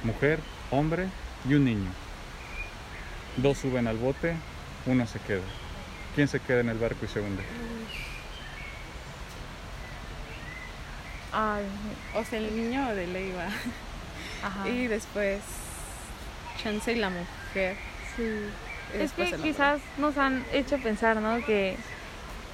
mujer, 0.03 0.39
hombre 0.71 1.07
y 1.47 1.53
un 1.53 1.65
niño. 1.65 1.91
Dos 3.37 3.59
suben 3.59 3.87
al 3.87 3.97
bote, 3.97 4.35
uno 4.87 5.05
se 5.05 5.19
queda. 5.19 5.43
¿Quién 6.15 6.27
se 6.27 6.39
queda 6.39 6.61
en 6.61 6.69
el 6.69 6.79
barco 6.79 7.05
y 7.05 7.07
se 7.07 7.19
hunde? 7.19 7.43
Ay, 11.31 11.65
O 12.15 12.23
sea, 12.23 12.39
el 12.39 12.55
niño 12.55 12.95
de 12.95 13.07
ley 13.07 13.31
va. 13.37 13.49
ajá. 14.47 14.67
Y 14.69 14.87
después, 14.87 15.41
chance 16.63 16.91
y 16.91 16.95
la 16.95 17.09
mujer. 17.09 17.75
Sí. 18.15 18.23
y 18.97 19.01
Es 19.01 19.11
que 19.11 19.31
quizás 19.43 19.79
nos 19.97 20.17
han 20.17 20.43
hecho 20.53 20.77
pensar, 20.79 21.17
¿no? 21.17 21.45
Que, 21.45 21.77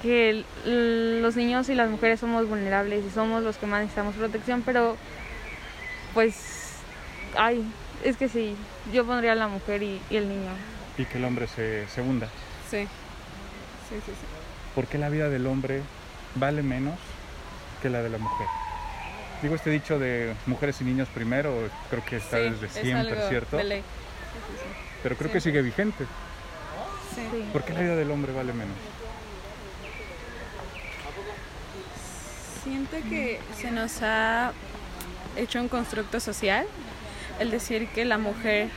que 0.02 0.44
los 1.22 1.36
niños 1.36 1.68
y 1.68 1.74
las 1.74 1.88
mujeres 1.88 2.20
somos 2.20 2.48
vulnerables 2.48 3.04
y 3.04 3.10
somos 3.10 3.42
los 3.42 3.56
que 3.56 3.66
más 3.66 3.80
necesitamos 3.80 4.14
protección, 4.16 4.62
pero 4.62 4.96
pues, 6.12 6.74
ay, 7.36 7.64
es 8.04 8.16
que 8.16 8.28
sí, 8.28 8.56
yo 8.92 9.06
pondría 9.06 9.32
a 9.32 9.36
la 9.36 9.48
mujer 9.48 9.82
y, 9.82 10.00
y 10.10 10.16
el 10.16 10.28
niño. 10.28 10.50
Y 10.98 11.04
que 11.04 11.18
el 11.18 11.24
hombre 11.24 11.46
se, 11.46 11.86
se 11.88 12.02
hunda. 12.02 12.26
Sí. 12.70 12.82
Sí, 13.88 13.96
sí, 14.04 14.12
sí. 14.12 14.26
¿Por 14.74 14.86
qué 14.86 14.98
la 14.98 15.08
vida 15.08 15.28
del 15.28 15.46
hombre 15.46 15.82
vale 16.34 16.62
menos 16.62 16.98
que 17.80 17.88
la 17.90 18.02
de 18.02 18.08
la 18.10 18.18
mujer? 18.18 18.46
Digo 19.42 19.54
este 19.54 19.70
dicho 19.70 19.98
de 19.98 20.34
mujeres 20.46 20.80
y 20.80 20.84
niños 20.84 21.08
primero, 21.14 21.52
creo 21.90 22.04
que 22.04 22.16
está 22.16 22.38
Sí, 22.38 22.50
desde 22.50 22.66
es 22.66 22.72
siempre, 22.72 23.12
algo 23.16 23.28
¿cierto? 23.28 23.56
de 23.56 23.64
ley. 23.64 23.82
Pero 25.02 25.16
creo 25.16 25.32
que 25.32 25.40
sigue 25.40 25.62
vigente. 25.62 26.04
Sí. 27.14 27.20
Sí. 27.30 27.44
¿Por 27.52 27.64
qué 27.64 27.72
la 27.72 27.80
vida 27.80 27.96
del 27.96 28.10
hombre 28.10 28.32
vale 28.32 28.52
menos? 28.52 28.76
Siento 32.64 32.96
que 33.08 33.40
se 33.60 33.70
nos 33.70 34.02
ha 34.02 34.52
hecho 35.36 35.60
un 35.60 35.68
constructo 35.68 36.20
social 36.20 36.66
el 37.40 37.50
decir 37.50 37.88
que 37.88 38.04
la 38.04 38.18
mujer 38.18 38.68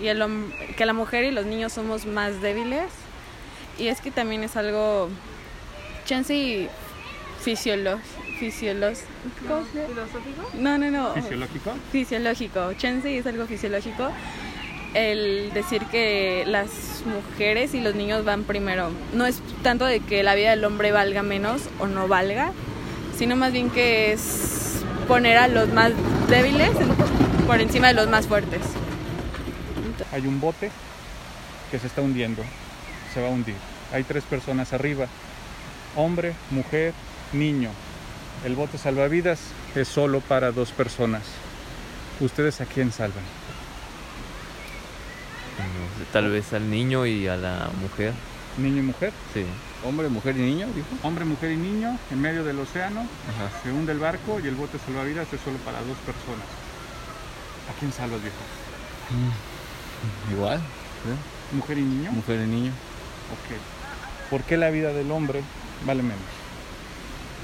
y 0.00 0.08
el 0.08 0.20
hom- 0.20 0.52
que 0.76 0.84
la 0.84 0.92
mujer 0.92 1.24
y 1.24 1.30
los 1.30 1.46
niños 1.46 1.72
somos 1.72 2.04
más 2.06 2.40
débiles. 2.42 2.90
Y 3.78 3.88
es 3.88 4.00
que 4.00 4.10
también 4.10 4.42
es 4.44 4.56
algo 4.56 5.08
chance 6.04 6.34
y 6.34 6.68
fisiolo 7.40 7.98
fisiolo 8.38 8.88
¿cómo 9.48 9.64
se- 9.72 9.86
¿Filosófico? 9.86 10.48
no 10.58 10.76
no 10.78 10.90
no. 10.90 11.14
¿Fisiológico? 11.14 11.72
fisiológico. 11.92 12.72
Chance 12.74 13.10
y 13.12 13.18
es 13.18 13.26
algo 13.26 13.46
fisiológico 13.46 14.10
el 14.94 15.50
decir 15.54 15.82
que 15.86 16.44
las 16.46 16.68
mujeres 17.06 17.72
y 17.72 17.80
los 17.80 17.94
niños 17.94 18.24
van 18.26 18.42
primero. 18.44 18.90
No 19.14 19.24
es 19.26 19.40
tanto 19.62 19.86
de 19.86 20.00
que 20.00 20.22
la 20.22 20.34
vida 20.34 20.50
del 20.50 20.64
hombre 20.64 20.92
valga 20.92 21.22
menos 21.22 21.62
o 21.78 21.86
no 21.86 22.08
valga 22.08 22.52
sino 23.22 23.36
más 23.36 23.52
bien 23.52 23.70
que 23.70 24.10
es 24.10 24.82
poner 25.06 25.38
a 25.38 25.46
los 25.46 25.68
más 25.68 25.92
débiles 26.28 26.72
por 27.46 27.60
encima 27.60 27.86
de 27.86 27.94
los 27.94 28.08
más 28.08 28.26
fuertes. 28.26 28.60
Hay 30.10 30.26
un 30.26 30.40
bote 30.40 30.72
que 31.70 31.78
se 31.78 31.86
está 31.86 32.02
hundiendo, 32.02 32.42
se 33.14 33.22
va 33.22 33.28
a 33.28 33.30
hundir. 33.30 33.54
Hay 33.92 34.02
tres 34.02 34.24
personas 34.24 34.72
arriba, 34.72 35.06
hombre, 35.94 36.32
mujer, 36.50 36.94
niño. 37.32 37.70
El 38.44 38.56
bote 38.56 38.76
salvavidas 38.76 39.38
es 39.76 39.86
solo 39.86 40.18
para 40.18 40.50
dos 40.50 40.72
personas. 40.72 41.22
¿Ustedes 42.18 42.60
a 42.60 42.66
quién 42.66 42.90
salvan? 42.90 43.22
No 45.58 45.96
sé, 45.96 46.10
tal 46.12 46.28
vez 46.28 46.52
al 46.54 46.68
niño 46.68 47.06
y 47.06 47.28
a 47.28 47.36
la 47.36 47.70
mujer. 47.80 48.14
¿Niño 48.58 48.78
y 48.78 48.86
mujer? 48.86 49.12
Sí. 49.32 49.44
Hombre, 49.84 50.08
mujer 50.08 50.36
y 50.36 50.40
niño, 50.40 50.68
dijo. 50.74 50.88
Hombre, 51.02 51.24
mujer 51.24 51.52
y 51.52 51.56
niño 51.56 51.98
en 52.10 52.20
medio 52.20 52.44
del 52.44 52.58
océano. 52.60 53.00
Ajá. 53.00 53.50
Se 53.62 53.72
hunde 53.72 53.92
el 53.92 53.98
barco 53.98 54.40
y 54.42 54.46
el 54.46 54.54
bote 54.54 54.78
salvavidas 54.78 55.32
es 55.32 55.40
solo 55.40 55.58
para 55.58 55.78
dos 55.80 55.96
personas. 55.98 56.46
¿A 57.68 57.78
quién 57.78 57.92
salvas, 57.92 58.20
viejo? 58.20 58.36
Igual. 60.30 60.60
¿Mujer 61.52 61.78
y 61.78 61.82
niño? 61.82 62.12
Mujer 62.12 62.40
y 62.40 62.46
niño. 62.46 62.70
Ok. 62.70 64.30
¿Por 64.30 64.42
qué 64.42 64.56
la 64.56 64.70
vida 64.70 64.92
del 64.92 65.10
hombre 65.10 65.42
vale 65.84 66.02
menos? 66.02 66.18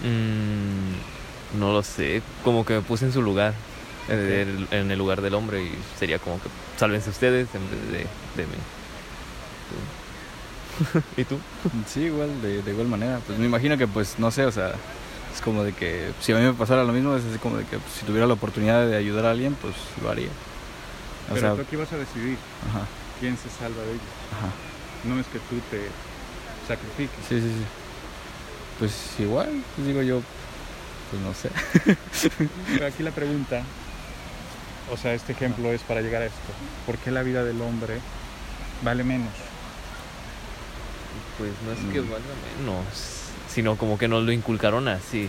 Mm, 0.02 1.58
no 1.58 1.72
lo 1.72 1.82
sé. 1.82 2.22
Como 2.44 2.64
que 2.64 2.74
me 2.74 2.82
puse 2.82 3.04
en 3.04 3.12
su 3.12 3.22
lugar. 3.22 3.54
En 4.08 4.18
el, 4.18 4.68
en 4.70 4.90
el 4.90 4.98
lugar 4.98 5.20
del 5.20 5.34
hombre 5.34 5.62
y 5.62 5.78
sería 5.98 6.18
como 6.18 6.40
que 6.40 6.48
sálvense 6.78 7.10
ustedes 7.10 7.46
en 7.54 7.70
vez 7.70 7.92
de, 7.92 7.98
de 8.42 8.46
mí. 8.46 8.56
¿Y 11.16 11.24
tú? 11.24 11.38
Sí, 11.86 12.02
igual, 12.02 12.40
de, 12.42 12.62
de 12.62 12.70
igual 12.70 12.88
manera. 12.88 13.20
Pues 13.26 13.38
me 13.38 13.46
imagino 13.46 13.76
que, 13.76 13.88
pues, 13.88 14.18
no 14.18 14.30
sé, 14.30 14.44
o 14.46 14.52
sea, 14.52 14.72
es 15.34 15.40
como 15.42 15.64
de 15.64 15.72
que 15.74 16.14
si 16.20 16.32
a 16.32 16.36
mí 16.36 16.42
me 16.42 16.54
pasara 16.54 16.84
lo 16.84 16.92
mismo, 16.92 17.14
es 17.16 17.24
así 17.24 17.38
como 17.38 17.56
de 17.58 17.66
que 17.66 17.78
pues, 17.78 17.92
si 17.94 18.04
tuviera 18.06 18.26
la 18.26 18.34
oportunidad 18.34 18.86
de 18.86 18.96
ayudar 18.96 19.26
a 19.26 19.30
alguien, 19.32 19.56
pues 19.56 19.74
lo 20.02 20.10
haría. 20.10 20.36
O 21.28 21.34
Pero 21.34 21.40
sea, 21.40 21.54
tú 21.54 21.60
aquí 21.60 21.76
vas 21.76 21.92
a 21.92 21.98
decidir 21.98 22.38
ajá, 22.60 22.90
quién 23.18 23.36
se 23.38 23.50
salva 23.50 23.84
de 23.84 23.94
ellos. 23.94 24.14
ajá. 24.30 24.58
No 25.02 25.18
es 25.20 25.28
que 25.28 25.40
tú 25.40 25.62
te 25.70 25.96
sacrifiques. 26.66 27.26
Sí, 27.28 27.40
sí, 27.40 27.54
sí. 27.58 27.72
Pues 28.78 29.20
igual, 29.20 29.64
pues 29.74 29.86
digo 29.86 30.02
yo, 30.02 30.22
pues 31.10 31.22
no 31.22 31.34
sé. 31.34 31.50
Pero 32.72 32.86
aquí 32.86 33.02
la 33.02 33.12
pregunta, 33.12 33.68
o 34.86 34.96
sea, 34.96 35.14
este 35.14 35.32
ejemplo 35.32 35.72
es 35.72 35.84
para 35.84 36.02
llegar 36.02 36.22
a 36.22 36.26
esto. 36.26 36.60
¿Por 36.86 36.98
qué 36.98 37.10
la 37.10 37.22
vida 37.22 37.44
del 37.44 37.60
hombre 37.62 38.02
vale 38.80 39.04
menos? 39.04 39.47
Pues 41.38 41.50
no 41.64 41.72
es 41.72 41.78
que 41.92 42.00
Mm. 42.00 42.10
valga 42.10 42.26
menos, 42.58 42.84
sino 43.52 43.76
como 43.76 43.98
que 43.98 44.08
nos 44.08 44.24
lo 44.24 44.32
inculcaron 44.32 44.88
así. 44.88 45.28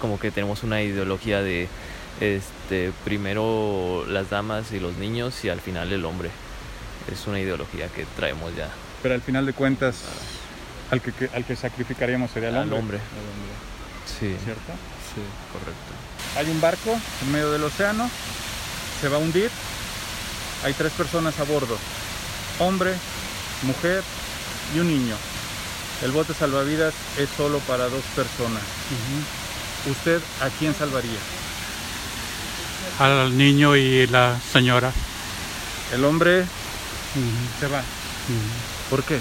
Como 0.00 0.18
que 0.18 0.30
tenemos 0.30 0.62
una 0.62 0.82
ideología 0.82 1.42
de 1.42 1.68
este 2.20 2.92
primero 3.04 4.04
las 4.08 4.30
damas 4.30 4.72
y 4.72 4.80
los 4.80 4.96
niños 4.96 5.44
y 5.44 5.48
al 5.48 5.60
final 5.60 5.92
el 5.92 6.04
hombre. 6.04 6.30
Es 7.12 7.26
una 7.26 7.40
ideología 7.40 7.88
que 7.88 8.06
traemos 8.16 8.54
ya 8.56 8.68
Pero 9.02 9.14
al 9.14 9.22
final 9.22 9.44
de 9.46 9.52
cuentas, 9.52 9.96
al 10.90 11.00
que, 11.00 11.12
que- 11.12 11.30
al 11.34 11.44
que 11.44 11.56
sacrificaríamos 11.56 12.30
sería 12.30 12.50
el 12.50 12.56
al 12.56 12.62
hombre. 12.72 12.78
hombre. 12.78 12.98
Sí, 14.06 14.36
¿Cierto? 14.44 14.72
sí, 15.14 15.20
correcto. 15.52 15.92
Hay 16.38 16.48
un 16.50 16.60
barco 16.60 16.96
en 17.22 17.32
medio 17.32 17.50
del 17.50 17.64
océano, 17.64 18.08
se 19.00 19.08
va 19.08 19.16
a 19.16 19.20
hundir, 19.20 19.50
hay 20.64 20.72
tres 20.74 20.92
personas 20.92 21.38
a 21.40 21.44
bordo, 21.44 21.76
hombre, 22.60 22.92
mujer 23.62 24.02
y 24.74 24.78
un 24.80 24.88
niño. 24.88 25.16
El 26.02 26.10
bote 26.12 26.34
salvavidas 26.34 26.94
es 27.18 27.28
solo 27.36 27.58
para 27.60 27.88
dos 27.88 28.02
personas. 28.16 28.62
¿Usted 29.86 30.20
a 30.40 30.48
quién 30.58 30.74
salvaría? 30.74 31.18
al 32.98 33.36
niño 33.36 33.74
y 33.76 34.06
la 34.06 34.38
señora. 34.52 34.92
El 35.92 36.04
hombre 36.04 36.44
se 37.58 37.66
va. 37.66 37.82
¿Por 38.90 39.02
qué? 39.02 39.18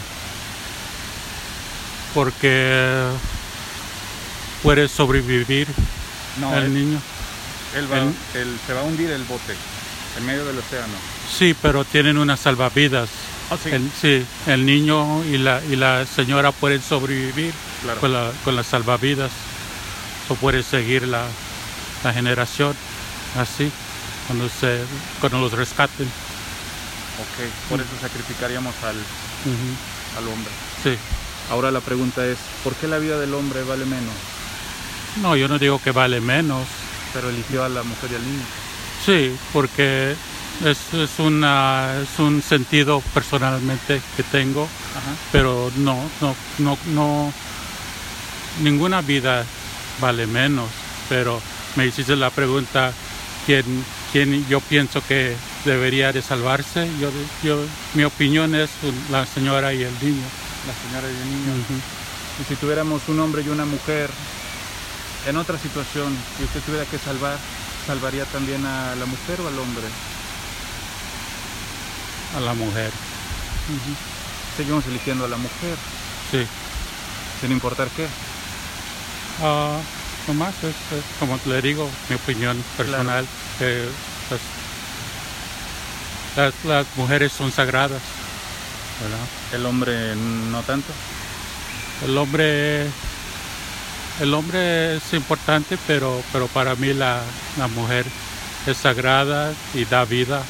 Porque 2.13 3.07
puede 4.61 4.87
sobrevivir 4.87 5.67
No, 6.39 6.55
el 6.57 6.65
él, 6.65 6.73
niño. 6.73 7.01
él 7.75 7.91
va- 7.91 7.99
él- 8.39 8.59
se 8.67 8.73
va 8.73 8.81
a 8.81 8.83
hundir 8.83 9.09
el 9.11 9.23
bote 9.23 9.55
en 10.17 10.25
medio 10.25 10.45
del 10.45 10.57
océano. 10.57 10.93
Sí, 11.37 11.55
pero 11.61 11.85
tienen 11.85 12.17
unas 12.17 12.39
salvavidas. 12.41 13.09
Ah, 13.51 13.57
sí, 13.61 13.69
El, 13.69 13.91
sí, 13.99 14.25
el 14.47 14.65
niño 14.65 15.23
y 15.25 15.37
la, 15.37 15.61
y 15.69 15.75
la 15.75 16.05
señora 16.05 16.51
pueden 16.53 16.81
sobrevivir 16.81 17.53
claro. 17.83 17.99
con, 17.99 18.13
la, 18.13 18.31
con 18.45 18.55
las 18.55 18.67
salvavidas. 18.67 19.31
O 20.29 20.35
puede 20.35 20.63
seguir 20.63 21.05
la, 21.07 21.25
la 22.03 22.13
generación 22.13 22.73
así. 23.37 23.69
cuando, 24.27 24.47
se, 24.47 24.79
cuando 25.19 25.39
los 25.41 25.51
rescaten. 25.51 26.07
Ok, 26.07 27.69
por 27.69 27.79
eso 27.81 27.89
sacrificaríamos 27.99 28.73
al, 28.83 28.95
al 30.17 30.27
hombre. 30.27 30.51
Sí. 30.83 30.95
Ahora 31.49 31.69
la 31.71 31.81
pregunta 31.81 32.25
es, 32.25 32.37
¿por 32.63 32.73
qué 32.75 32.87
la 32.87 32.97
vida 32.99 33.19
del 33.19 33.33
hombre 33.33 33.63
vale 33.63 33.85
menos? 33.85 34.13
No, 35.21 35.35
yo 35.35 35.49
no 35.49 35.59
digo 35.59 35.81
que 35.83 35.91
vale 35.91 36.21
menos. 36.21 36.65
Pero 37.13 37.29
eligió 37.29 37.65
a 37.65 37.69
la 37.69 37.83
mujer 37.83 38.09
y 38.13 38.15
al 38.15 38.23
niño. 38.25 38.45
Sí, 39.05 39.35
porque 39.51 40.15
es, 40.65 40.93
es, 40.93 41.19
una, 41.19 42.01
es 42.01 42.19
un 42.19 42.41
sentido 42.41 43.01
personalmente 43.13 44.01
que 44.15 44.23
tengo, 44.23 44.63
Ajá. 44.63 45.15
pero 45.31 45.71
no, 45.77 45.97
no, 46.21 46.35
no, 46.59 46.77
no, 46.87 47.33
ninguna 48.61 49.01
vida 49.01 49.45
vale 49.99 50.27
menos. 50.27 50.69
Pero 51.09 51.41
me 51.75 51.85
hiciste 51.85 52.15
la 52.15 52.29
pregunta, 52.29 52.93
¿quién, 53.45 53.65
quién 54.11 54.47
yo 54.47 54.59
pienso 54.61 55.01
que 55.05 55.35
debería 55.65 56.13
de 56.13 56.21
salvarse? 56.21 56.89
Yo, 56.99 57.11
yo, 57.43 57.63
mi 57.93 58.03
opinión 58.03 58.55
es 58.55 58.69
la 59.09 59.25
señora 59.25 59.73
y 59.73 59.83
el 59.83 59.93
niño. 60.01 60.25
La 60.67 60.73
señora 60.89 61.07
y 61.07 61.21
el 61.21 61.29
niño. 61.29 61.65
Y 62.39 62.43
si 62.45 62.55
tuviéramos 62.55 63.01
un 63.07 63.19
hombre 63.19 63.41
y 63.41 63.49
una 63.49 63.65
mujer 63.65 64.09
en 65.27 65.37
otra 65.37 65.57
situación 65.57 66.15
y 66.39 66.43
usted 66.43 66.61
tuviera 66.61 66.85
que 66.85 66.97
salvar, 66.97 67.37
¿salvaría 67.85 68.25
también 68.25 68.65
a 68.65 68.95
la 68.95 69.05
mujer 69.05 69.41
o 69.41 69.47
al 69.47 69.59
hombre? 69.59 69.85
A 72.35 72.39
la 72.39 72.53
mujer, 72.53 72.91
Seguimos 74.55 74.85
eligiendo 74.87 75.25
a 75.25 75.27
la 75.27 75.37
mujer, 75.37 75.77
sí. 76.31 76.45
sin 77.39 77.51
importar 77.51 77.87
qué. 77.95 78.07
Ah, 79.41 79.79
nomás 80.27 80.55
es, 80.63 80.75
es 80.97 81.03
como 81.19 81.39
le 81.45 81.61
digo, 81.61 81.89
mi 82.09 82.15
opinión 82.15 82.63
personal. 82.77 83.25
que, 83.57 83.87
pues, 84.29 84.41
las, 86.35 86.53
las 86.63 86.85
mujeres 86.95 87.31
son 87.31 87.51
sagradas, 87.51 88.01
¿verdad? 89.01 89.27
El 89.53 89.65
hombre 89.65 90.15
no 90.15 90.63
tanto. 90.63 90.91
El 92.05 92.17
hombre, 92.17 92.87
el 94.19 94.33
hombre 94.33 94.97
es 94.97 95.13
importante, 95.13 95.77
pero, 95.87 96.23
pero 96.31 96.47
para 96.47 96.75
mí 96.75 96.93
la, 96.93 97.21
la 97.57 97.67
mujer 97.67 98.05
es 98.65 98.77
sagrada 98.77 99.53
y 99.73 99.85
da 99.85 100.05
vida 100.05 100.43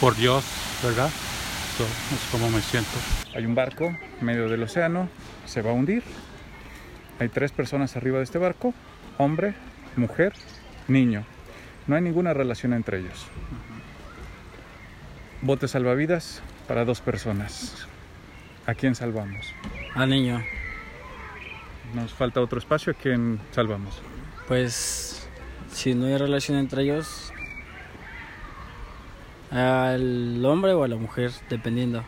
por 0.00 0.16
Dios, 0.16 0.44
¿verdad? 0.82 1.10
So, 1.76 1.84
es 1.84 2.28
como 2.32 2.50
me 2.50 2.60
siento. 2.60 2.90
Hay 3.34 3.44
un 3.46 3.54
barco 3.54 3.86
en 4.20 4.26
medio 4.26 4.48
del 4.48 4.62
océano, 4.62 5.08
se 5.46 5.62
va 5.62 5.70
a 5.70 5.74
hundir. 5.74 6.02
Hay 7.20 7.28
tres 7.28 7.52
personas 7.52 7.96
arriba 7.96 8.18
de 8.18 8.24
este 8.24 8.38
barco, 8.38 8.74
hombre, 9.16 9.54
mujer, 9.96 10.32
niño. 10.88 11.24
No 11.86 11.96
hay 11.96 12.02
ninguna 12.02 12.32
relación 12.34 12.72
entre 12.72 12.98
ellos. 13.00 13.26
Bote 15.42 15.68
salvavidas 15.68 16.42
para 16.66 16.84
dos 16.84 17.00
personas. 17.00 17.86
¿A 18.66 18.74
quién 18.74 18.94
salvamos? 18.94 19.54
Al 19.94 20.10
niño, 20.10 20.42
Nos 21.94 22.12
falta 22.12 22.40
otro 22.42 22.58
espacio, 22.58 22.92
¿a 22.92 22.94
quién 22.96 23.40
salvamos? 23.52 24.02
pues 24.46 25.28
si 25.72 25.94
no 25.94 26.06
hay 26.06 26.16
relación 26.16 26.58
entre 26.58 26.82
ellos, 26.82 27.32
al 29.50 30.44
hombre 30.44 30.72
o 30.72 30.84
a 30.84 30.88
la 30.88 30.96
mujer, 30.96 31.30
dependiendo. 31.48 32.04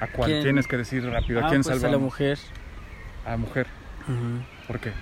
¿A 0.00 0.06
cuál? 0.08 0.30
¿Quién? 0.30 0.42
Tienes 0.42 0.66
que 0.66 0.76
decir 0.76 1.04
rápido, 1.04 1.40
¿a 1.40 1.46
Ah, 1.46 1.48
quién 1.50 1.62
pues 1.62 1.66
salvamos? 1.78 1.84
a 1.84 1.90
la 1.92 1.98
mujer. 1.98 2.38
A 3.26 3.30
la 3.30 3.36
mujer. 3.36 3.66
¿Por 4.66 4.80
qué? 4.80 4.92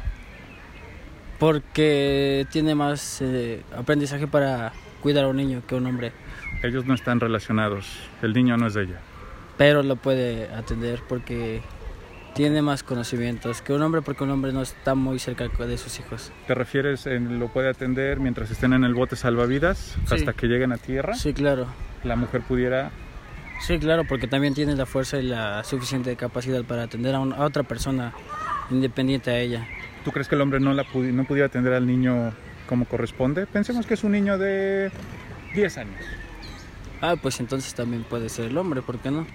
Porque 1.39 2.47
tiene 2.51 2.75
más 2.75 3.21
eh, 3.23 3.63
aprendizaje 3.77 4.27
para 4.27 4.73
cuidar 5.01 5.25
a 5.25 5.29
un 5.29 5.37
niño 5.37 5.63
que 5.67 5.75
un 5.77 5.87
hombre. 5.87 6.13
Ellos 6.63 6.85
no 6.87 6.95
están 6.95 7.21
relacionados. 7.21 7.87
El 8.23 8.33
niño 8.33 8.57
no 8.57 8.67
es 8.67 8.75
de 8.75 8.83
ella. 8.85 9.01
Pero 9.57 9.83
lo 9.85 9.97
puede 9.97 10.53
atender 10.53 11.01
porque 11.09 11.63
tiene 12.35 12.63
más 12.63 12.83
conocimientos 12.83 13.63
que 13.63 13.73
un 13.73 13.83
hombre 13.83 14.03
porque 14.03 14.25
un 14.25 14.31
hombre 14.31 14.53
no 14.53 14.63
está 14.63 14.95
muy 14.95 15.19
cerca 15.19 15.49
de 15.49 15.79
sus 15.79 15.99
hijos. 15.99 16.31
¿Te 16.47 16.55
refieres 16.55 17.07
en 17.07 17.39
lo 17.39 17.49
puede 17.49 17.69
atender 17.69 18.21
mientras 18.21 18.51
estén 18.51 18.73
en 18.73 18.85
el 18.85 18.95
bote 18.95 19.17
salvavidas 19.17 19.97
Sí. 20.07 20.15
hasta 20.15 20.33
que 20.35 20.47
lleguen 20.47 20.73
a 20.73 20.77
tierra? 20.79 21.15
Sí, 21.15 21.33
claro. 21.33 21.67
La 22.05 22.15
mujer 22.17 22.43
pudiera 22.43 22.91
Sí, 23.61 23.79
claro, 23.81 24.05
porque 24.05 24.29
también 24.29 24.55
tiene 24.55 24.77
la 24.77 24.87
fuerza 24.87 25.19
y 25.19 25.25
la 25.25 25.65
suficiente 25.65 26.15
capacidad 26.15 26.63
para 26.63 26.85
atender 26.85 27.13
a, 27.17 27.19
a 27.19 27.45
otra 27.45 27.65
persona 27.65 28.13
independiente 28.71 29.33
a 29.33 29.41
ella. 29.41 29.67
¿Tú 30.05 30.13
crees 30.13 30.29
que 30.29 30.37
el 30.37 30.41
hombre 30.43 30.61
no, 30.61 30.73
la 30.75 30.85
pudi- 30.85 31.13
no 31.13 31.25
pudiera 31.25 31.47
atender 31.49 31.73
al 31.73 31.85
niño 31.85 32.33
como 32.69 32.85
corresponde? 32.85 33.47
Pensemos 33.49 33.85
que 33.85 33.95
es 33.95 34.05
un 34.05 34.13
niño 34.13 34.39
de 34.39 34.93
10 35.57 35.77
años. 35.79 36.01
Ah, 37.01 37.17
pues 37.21 37.41
entonces 37.41 37.75
también 37.75 38.05
puede 38.05 38.29
ser 38.29 38.45
el 38.45 38.57
hombre, 38.59 38.81
¿por 38.81 38.99
qué 39.01 39.11
no? 39.11 39.27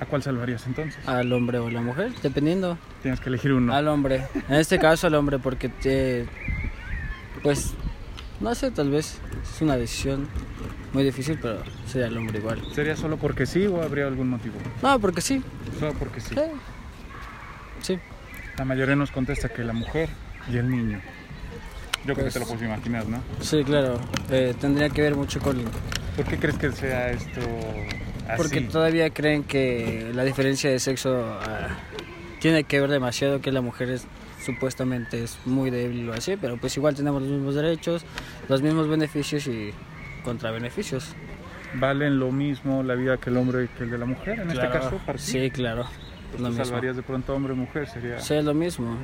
¿A 0.00 0.06
cuál 0.06 0.22
salvarías 0.22 0.64
entonces? 0.66 0.96
Al 1.08 1.32
hombre 1.32 1.58
o 1.58 1.66
a 1.66 1.70
la 1.72 1.80
mujer, 1.80 2.12
dependiendo. 2.22 2.78
Tienes 3.02 3.20
que 3.20 3.28
elegir 3.28 3.52
uno. 3.52 3.74
Al 3.74 3.88
hombre. 3.88 4.26
En 4.48 4.54
este 4.56 4.78
caso 4.78 5.06
al 5.08 5.14
hombre 5.14 5.38
porque 5.38 5.68
te, 5.68 6.26
pues 7.42 7.74
no 8.40 8.54
sé, 8.54 8.70
tal 8.70 8.90
vez 8.90 9.18
es 9.42 9.60
una 9.60 9.76
decisión 9.76 10.28
muy 10.92 11.02
difícil, 11.02 11.38
pero 11.42 11.62
sería 11.86 12.06
el 12.06 12.16
hombre 12.16 12.38
igual. 12.38 12.62
¿Sería 12.74 12.96
solo 12.96 13.16
porque 13.16 13.44
sí 13.46 13.66
o 13.66 13.82
habría 13.82 14.06
algún 14.06 14.28
motivo? 14.30 14.54
No, 14.82 14.98
porque 15.00 15.20
sí. 15.20 15.42
Solo 15.80 15.92
porque 15.94 16.20
sí. 16.20 16.34
Sí. 16.34 16.40
Sí. 17.82 17.98
La 18.56 18.64
mayoría 18.64 18.94
nos 18.96 19.10
contesta 19.10 19.48
que 19.48 19.64
la 19.64 19.72
mujer 19.72 20.08
y 20.52 20.56
el 20.58 20.70
niño. 20.70 21.00
Yo 22.06 22.14
creo 22.14 22.16
que 22.16 22.22
Pues- 22.22 22.34
te 22.34 22.40
lo 22.40 22.46
puedes 22.46 22.62
imaginar, 22.62 23.06
¿no? 23.06 23.18
Sí, 23.40 23.64
claro. 23.64 23.98
Eh, 24.30 24.54
tendría 24.60 24.88
que 24.90 25.02
ver 25.02 25.16
mucho 25.16 25.40
con 25.40 25.56
¿Por 26.16 26.24
qué 26.26 26.36
crees 26.38 26.56
que 26.58 26.72
sea 26.72 27.10
esto 27.10 27.40
así? 28.28 28.36
Porque 28.36 28.60
todavía 28.62 29.10
creen 29.10 29.44
que 29.44 30.10
la 30.14 30.24
diferencia 30.24 30.70
de 30.70 30.78
sexo 30.78 31.38
ah, 31.40 31.68
tiene 32.40 32.64
que 32.64 32.80
ver 32.80 32.90
demasiado, 32.90 33.40
que 33.40 33.52
la 33.52 33.60
mujer 33.60 33.90
es 33.90 34.06
supuestamente 34.44 35.22
es 35.22 35.36
muy 35.44 35.70
débil 35.70 36.08
o 36.08 36.14
así, 36.14 36.36
pero 36.40 36.56
pues 36.56 36.76
igual 36.76 36.94
tenemos 36.94 37.22
los 37.22 37.30
mismos 37.30 37.54
derechos, 37.54 38.04
los 38.48 38.62
mismos 38.62 38.88
beneficios 38.88 39.46
y 39.46 39.72
contra 40.24 40.50
beneficios. 40.50 41.14
¿Valen 41.74 42.18
lo 42.18 42.32
mismo 42.32 42.82
la 42.82 42.94
vida 42.94 43.18
que 43.18 43.30
el 43.30 43.36
hombre 43.36 43.68
que 43.76 43.84
el 43.84 43.90
de 43.90 43.98
la 43.98 44.06
mujer 44.06 44.40
en 44.40 44.50
este 44.50 44.68
caso? 44.68 44.98
para? 45.04 45.18
Sí, 45.18 45.50
claro. 45.50 45.84
Pues 46.30 46.40
lo 46.40 46.48
tú 46.48 46.52
mismo. 46.52 46.64
salvarías 46.64 46.96
de 46.96 47.02
pronto 47.02 47.34
hombre 47.34 47.54
mujer, 47.54 47.88
sería... 47.88 48.42
Lo 48.42 48.54
mismo. 48.54 48.96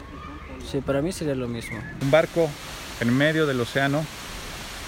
Sí, 0.70 0.80
para 0.80 1.02
mí 1.02 1.12
sería 1.12 1.34
lo 1.34 1.48
mismo. 1.48 1.78
Un 2.00 2.10
barco 2.10 2.48
en 3.00 3.16
medio 3.16 3.46
del 3.46 3.60
océano 3.60 4.04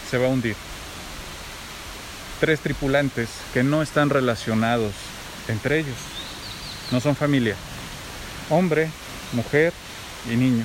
se 0.08 0.18
va 0.18 0.26
a 0.26 0.28
hundir. 0.30 0.56
Tres 2.40 2.60
tripulantes 2.60 3.28
que 3.54 3.62
no 3.62 3.82
están 3.82 4.10
relacionados 4.10 4.92
entre 5.48 5.78
ellos. 5.80 5.96
No 6.90 7.00
son 7.00 7.16
familia. 7.16 7.56
Hombre, 8.50 8.90
mujer 9.32 9.72
y 10.30 10.36
niño. 10.36 10.64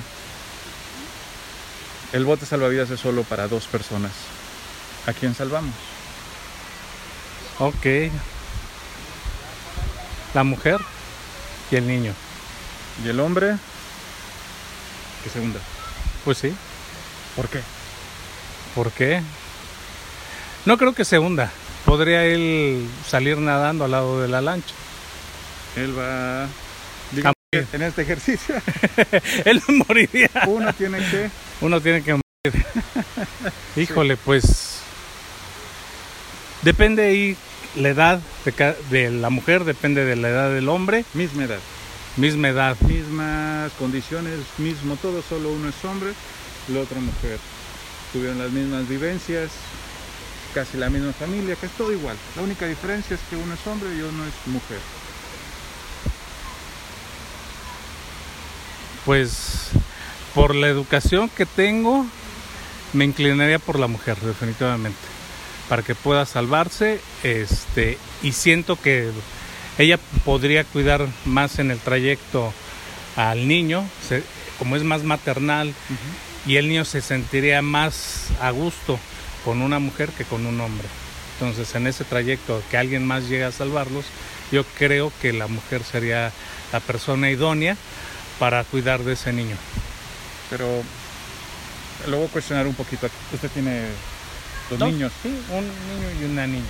El 2.12 2.24
bote 2.26 2.44
salvavidas 2.44 2.90
es 2.90 3.00
solo 3.00 3.24
para 3.24 3.48
dos 3.48 3.66
personas. 3.66 4.12
¿A 5.06 5.12
quién 5.12 5.34
salvamos? 5.34 5.74
Ok. 7.58 8.12
La 10.34 10.44
mujer 10.44 10.78
y 11.70 11.76
el 11.76 11.86
niño. 11.86 12.12
¿Y 13.04 13.08
el 13.08 13.18
hombre? 13.18 13.56
Que 15.24 15.30
se 15.30 15.40
hunda. 15.40 15.60
Pues 16.24 16.38
sí. 16.38 16.54
¿Por 17.34 17.48
qué? 17.48 17.60
¿Por 18.74 18.92
qué? 18.92 19.22
No 20.66 20.76
creo 20.76 20.94
que 20.94 21.04
se 21.04 21.18
hunda. 21.18 21.50
Podría 21.84 22.24
él 22.24 22.86
salir 23.06 23.38
nadando 23.38 23.84
al 23.84 23.90
lado 23.90 24.20
de 24.20 24.28
la 24.28 24.40
lancha. 24.40 24.74
Él 25.76 25.98
va... 25.98 26.46
digamos 27.10 27.34
en 27.52 27.82
este 27.82 28.00
ejercicio 28.00 28.54
él 29.44 29.60
moriría. 29.86 30.30
uno 30.46 30.72
tiene 30.72 30.98
que... 30.98 31.30
Uno 31.60 31.82
tiene 31.82 32.02
que 32.02 32.12
morir. 32.14 32.66
Híjole, 33.76 34.16
pues 34.16 34.80
depende 36.62 37.02
ahí 37.02 37.36
la 37.76 37.90
edad 37.90 38.20
de 38.90 39.10
la 39.10 39.28
mujer, 39.28 39.64
depende 39.64 40.04
de 40.06 40.16
la 40.16 40.28
edad 40.30 40.50
del 40.50 40.68
hombre, 40.70 41.04
Misma 41.12 41.44
edad. 41.44 41.58
misma 42.16 42.48
edad. 42.48 42.76
mismas 42.80 43.70
condiciones, 43.78 44.38
mismo 44.56 44.96
todo, 44.96 45.22
solo 45.22 45.50
uno 45.50 45.68
es 45.68 45.84
hombre, 45.84 46.12
la 46.68 46.80
otra 46.80 47.00
mujer. 47.00 47.38
Tuvieron 48.14 48.38
las 48.38 48.50
mismas 48.50 48.88
vivencias, 48.88 49.50
casi 50.54 50.76
la 50.76 50.90
misma 50.90 51.12
familia, 51.12 51.56
que 51.56 51.66
es 51.66 51.72
todo 51.72 51.92
igual. 51.92 52.16
La 52.36 52.42
única 52.42 52.66
diferencia 52.66 53.14
es 53.14 53.20
que 53.28 53.36
uno 53.36 53.54
es 53.54 53.66
hombre 53.66 53.88
y 53.96 54.00
uno 54.00 54.24
es 54.24 54.34
mujer. 54.52 54.78
Pues 59.04 59.70
por 60.34 60.54
la 60.54 60.68
educación 60.68 61.28
que 61.28 61.46
tengo, 61.46 62.06
me 62.92 63.04
inclinaría 63.04 63.58
por 63.58 63.78
la 63.78 63.86
mujer, 63.86 64.16
definitivamente. 64.18 64.98
Para 65.68 65.82
que 65.82 65.94
pueda 65.94 66.26
salvarse, 66.26 67.00
este, 67.22 67.98
y 68.22 68.32
siento 68.32 68.80
que 68.80 69.10
ella 69.78 69.98
podría 70.24 70.64
cuidar 70.64 71.06
más 71.24 71.58
en 71.58 71.70
el 71.70 71.78
trayecto 71.78 72.52
al 73.16 73.48
niño, 73.48 73.84
se- 74.06 74.22
como 74.58 74.76
es 74.76 74.84
más 74.84 75.02
maternal, 75.02 75.74
y 76.46 76.56
el 76.56 76.68
niño 76.68 76.84
se 76.84 77.00
sentiría 77.00 77.62
más 77.62 78.26
a 78.40 78.50
gusto 78.50 78.98
con 79.44 79.62
una 79.62 79.78
mujer 79.78 80.10
que 80.10 80.24
con 80.24 80.46
un 80.46 80.60
hombre. 80.60 80.86
Entonces, 81.34 81.74
en 81.74 81.86
ese 81.86 82.04
trayecto 82.04 82.62
que 82.70 82.76
alguien 82.76 83.06
más 83.06 83.28
llega 83.28 83.48
a 83.48 83.52
salvarlos, 83.52 84.04
yo 84.52 84.64
creo 84.78 85.12
que 85.20 85.32
la 85.32 85.46
mujer 85.46 85.82
sería 85.82 86.30
la 86.72 86.80
persona 86.80 87.30
idónea 87.30 87.76
para 88.38 88.64
cuidar 88.64 89.02
de 89.02 89.14
ese 89.14 89.32
niño. 89.32 89.56
Pero 90.50 90.82
lo 92.06 92.18
voy 92.18 92.26
a 92.26 92.30
cuestionar 92.30 92.66
un 92.66 92.74
poquito. 92.74 93.08
Usted 93.32 93.50
tiene 93.50 93.86
dos, 94.70 94.78
niños 94.78 95.12
Sí, 95.22 95.28
un 95.50 95.64
niño 95.64 96.20
y 96.20 96.24
una 96.24 96.46
niña. 96.46 96.64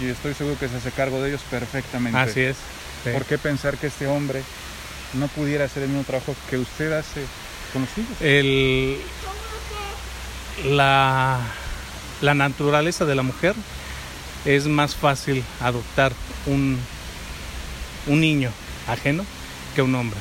y 0.00 0.06
estoy 0.06 0.34
seguro 0.34 0.58
que 0.58 0.68
se 0.68 0.76
hace 0.76 0.90
cargo 0.90 1.20
de 1.22 1.30
ellos 1.30 1.42
perfectamente. 1.50 2.18
Así 2.18 2.40
es. 2.40 2.56
sí. 3.04 3.10
¿Por 3.10 3.24
qué 3.24 3.38
pensar 3.38 3.76
que 3.78 3.88
este 3.88 4.06
hombre 4.06 4.42
no 5.14 5.28
pudiera 5.28 5.64
hacer 5.64 5.84
el 5.84 5.88
mismo 5.90 6.04
trabajo 6.04 6.34
que 6.50 6.58
usted 6.58 6.92
hace 6.92 7.24
con 7.72 7.82
los 7.82 7.98
hijos? 7.98 8.20
El, 8.20 9.00
la, 10.64 11.40
la 12.20 12.34
naturaleza 12.34 13.04
de 13.04 13.14
la 13.14 13.22
mujer 13.22 13.54
es 14.44 14.66
más 14.66 14.94
fácil 14.94 15.42
adoptar 15.60 16.12
un, 16.46 16.78
un 18.06 18.20
niño 18.20 18.50
ajeno 18.88 19.24
que 19.74 19.82
un 19.82 19.94
hombre. 19.94 20.18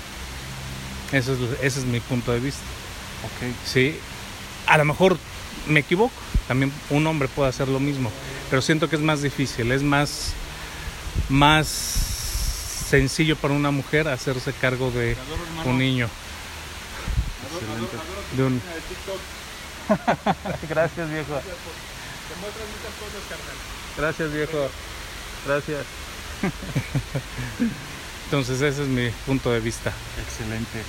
Ese 1.11 1.33
es, 1.33 1.39
ese 1.61 1.79
es 1.79 1.85
mi 1.85 1.99
punto 1.99 2.31
de 2.31 2.39
vista. 2.39 2.61
Sí, 3.65 3.95
a 4.67 4.77
lo 4.77 4.85
mejor 4.85 5.17
me 5.67 5.79
equivoco, 5.81 6.13
también 6.47 6.71
un 6.89 7.05
hombre 7.07 7.27
puede 7.27 7.49
hacer 7.49 7.67
lo 7.67 7.79
mismo, 7.79 8.11
pero 8.49 8.61
siento 8.61 8.89
que 8.89 8.95
es 8.97 9.01
más 9.01 9.21
difícil, 9.21 9.71
es 9.71 9.81
más, 9.83 10.33
más 11.29 11.67
sencillo 11.67 13.35
para 13.35 13.53
una 13.53 13.71
mujer 13.71 14.07
hacerse 14.07 14.51
cargo 14.53 14.91
de 14.91 15.15
un 15.65 15.77
niño. 15.77 16.09
De 18.35 18.43
un- 18.43 18.61
Gracias, 20.69 21.09
viejo. 21.09 21.41
Gracias, 23.97 24.33
viejo. 24.33 24.69
Gracias. 25.45 25.85
Entonces 28.25 28.61
ese 28.61 28.83
es 28.83 28.87
mi 28.87 29.09
punto 29.25 29.51
de 29.51 29.59
vista. 29.59 29.93
Excelente. 30.17 30.83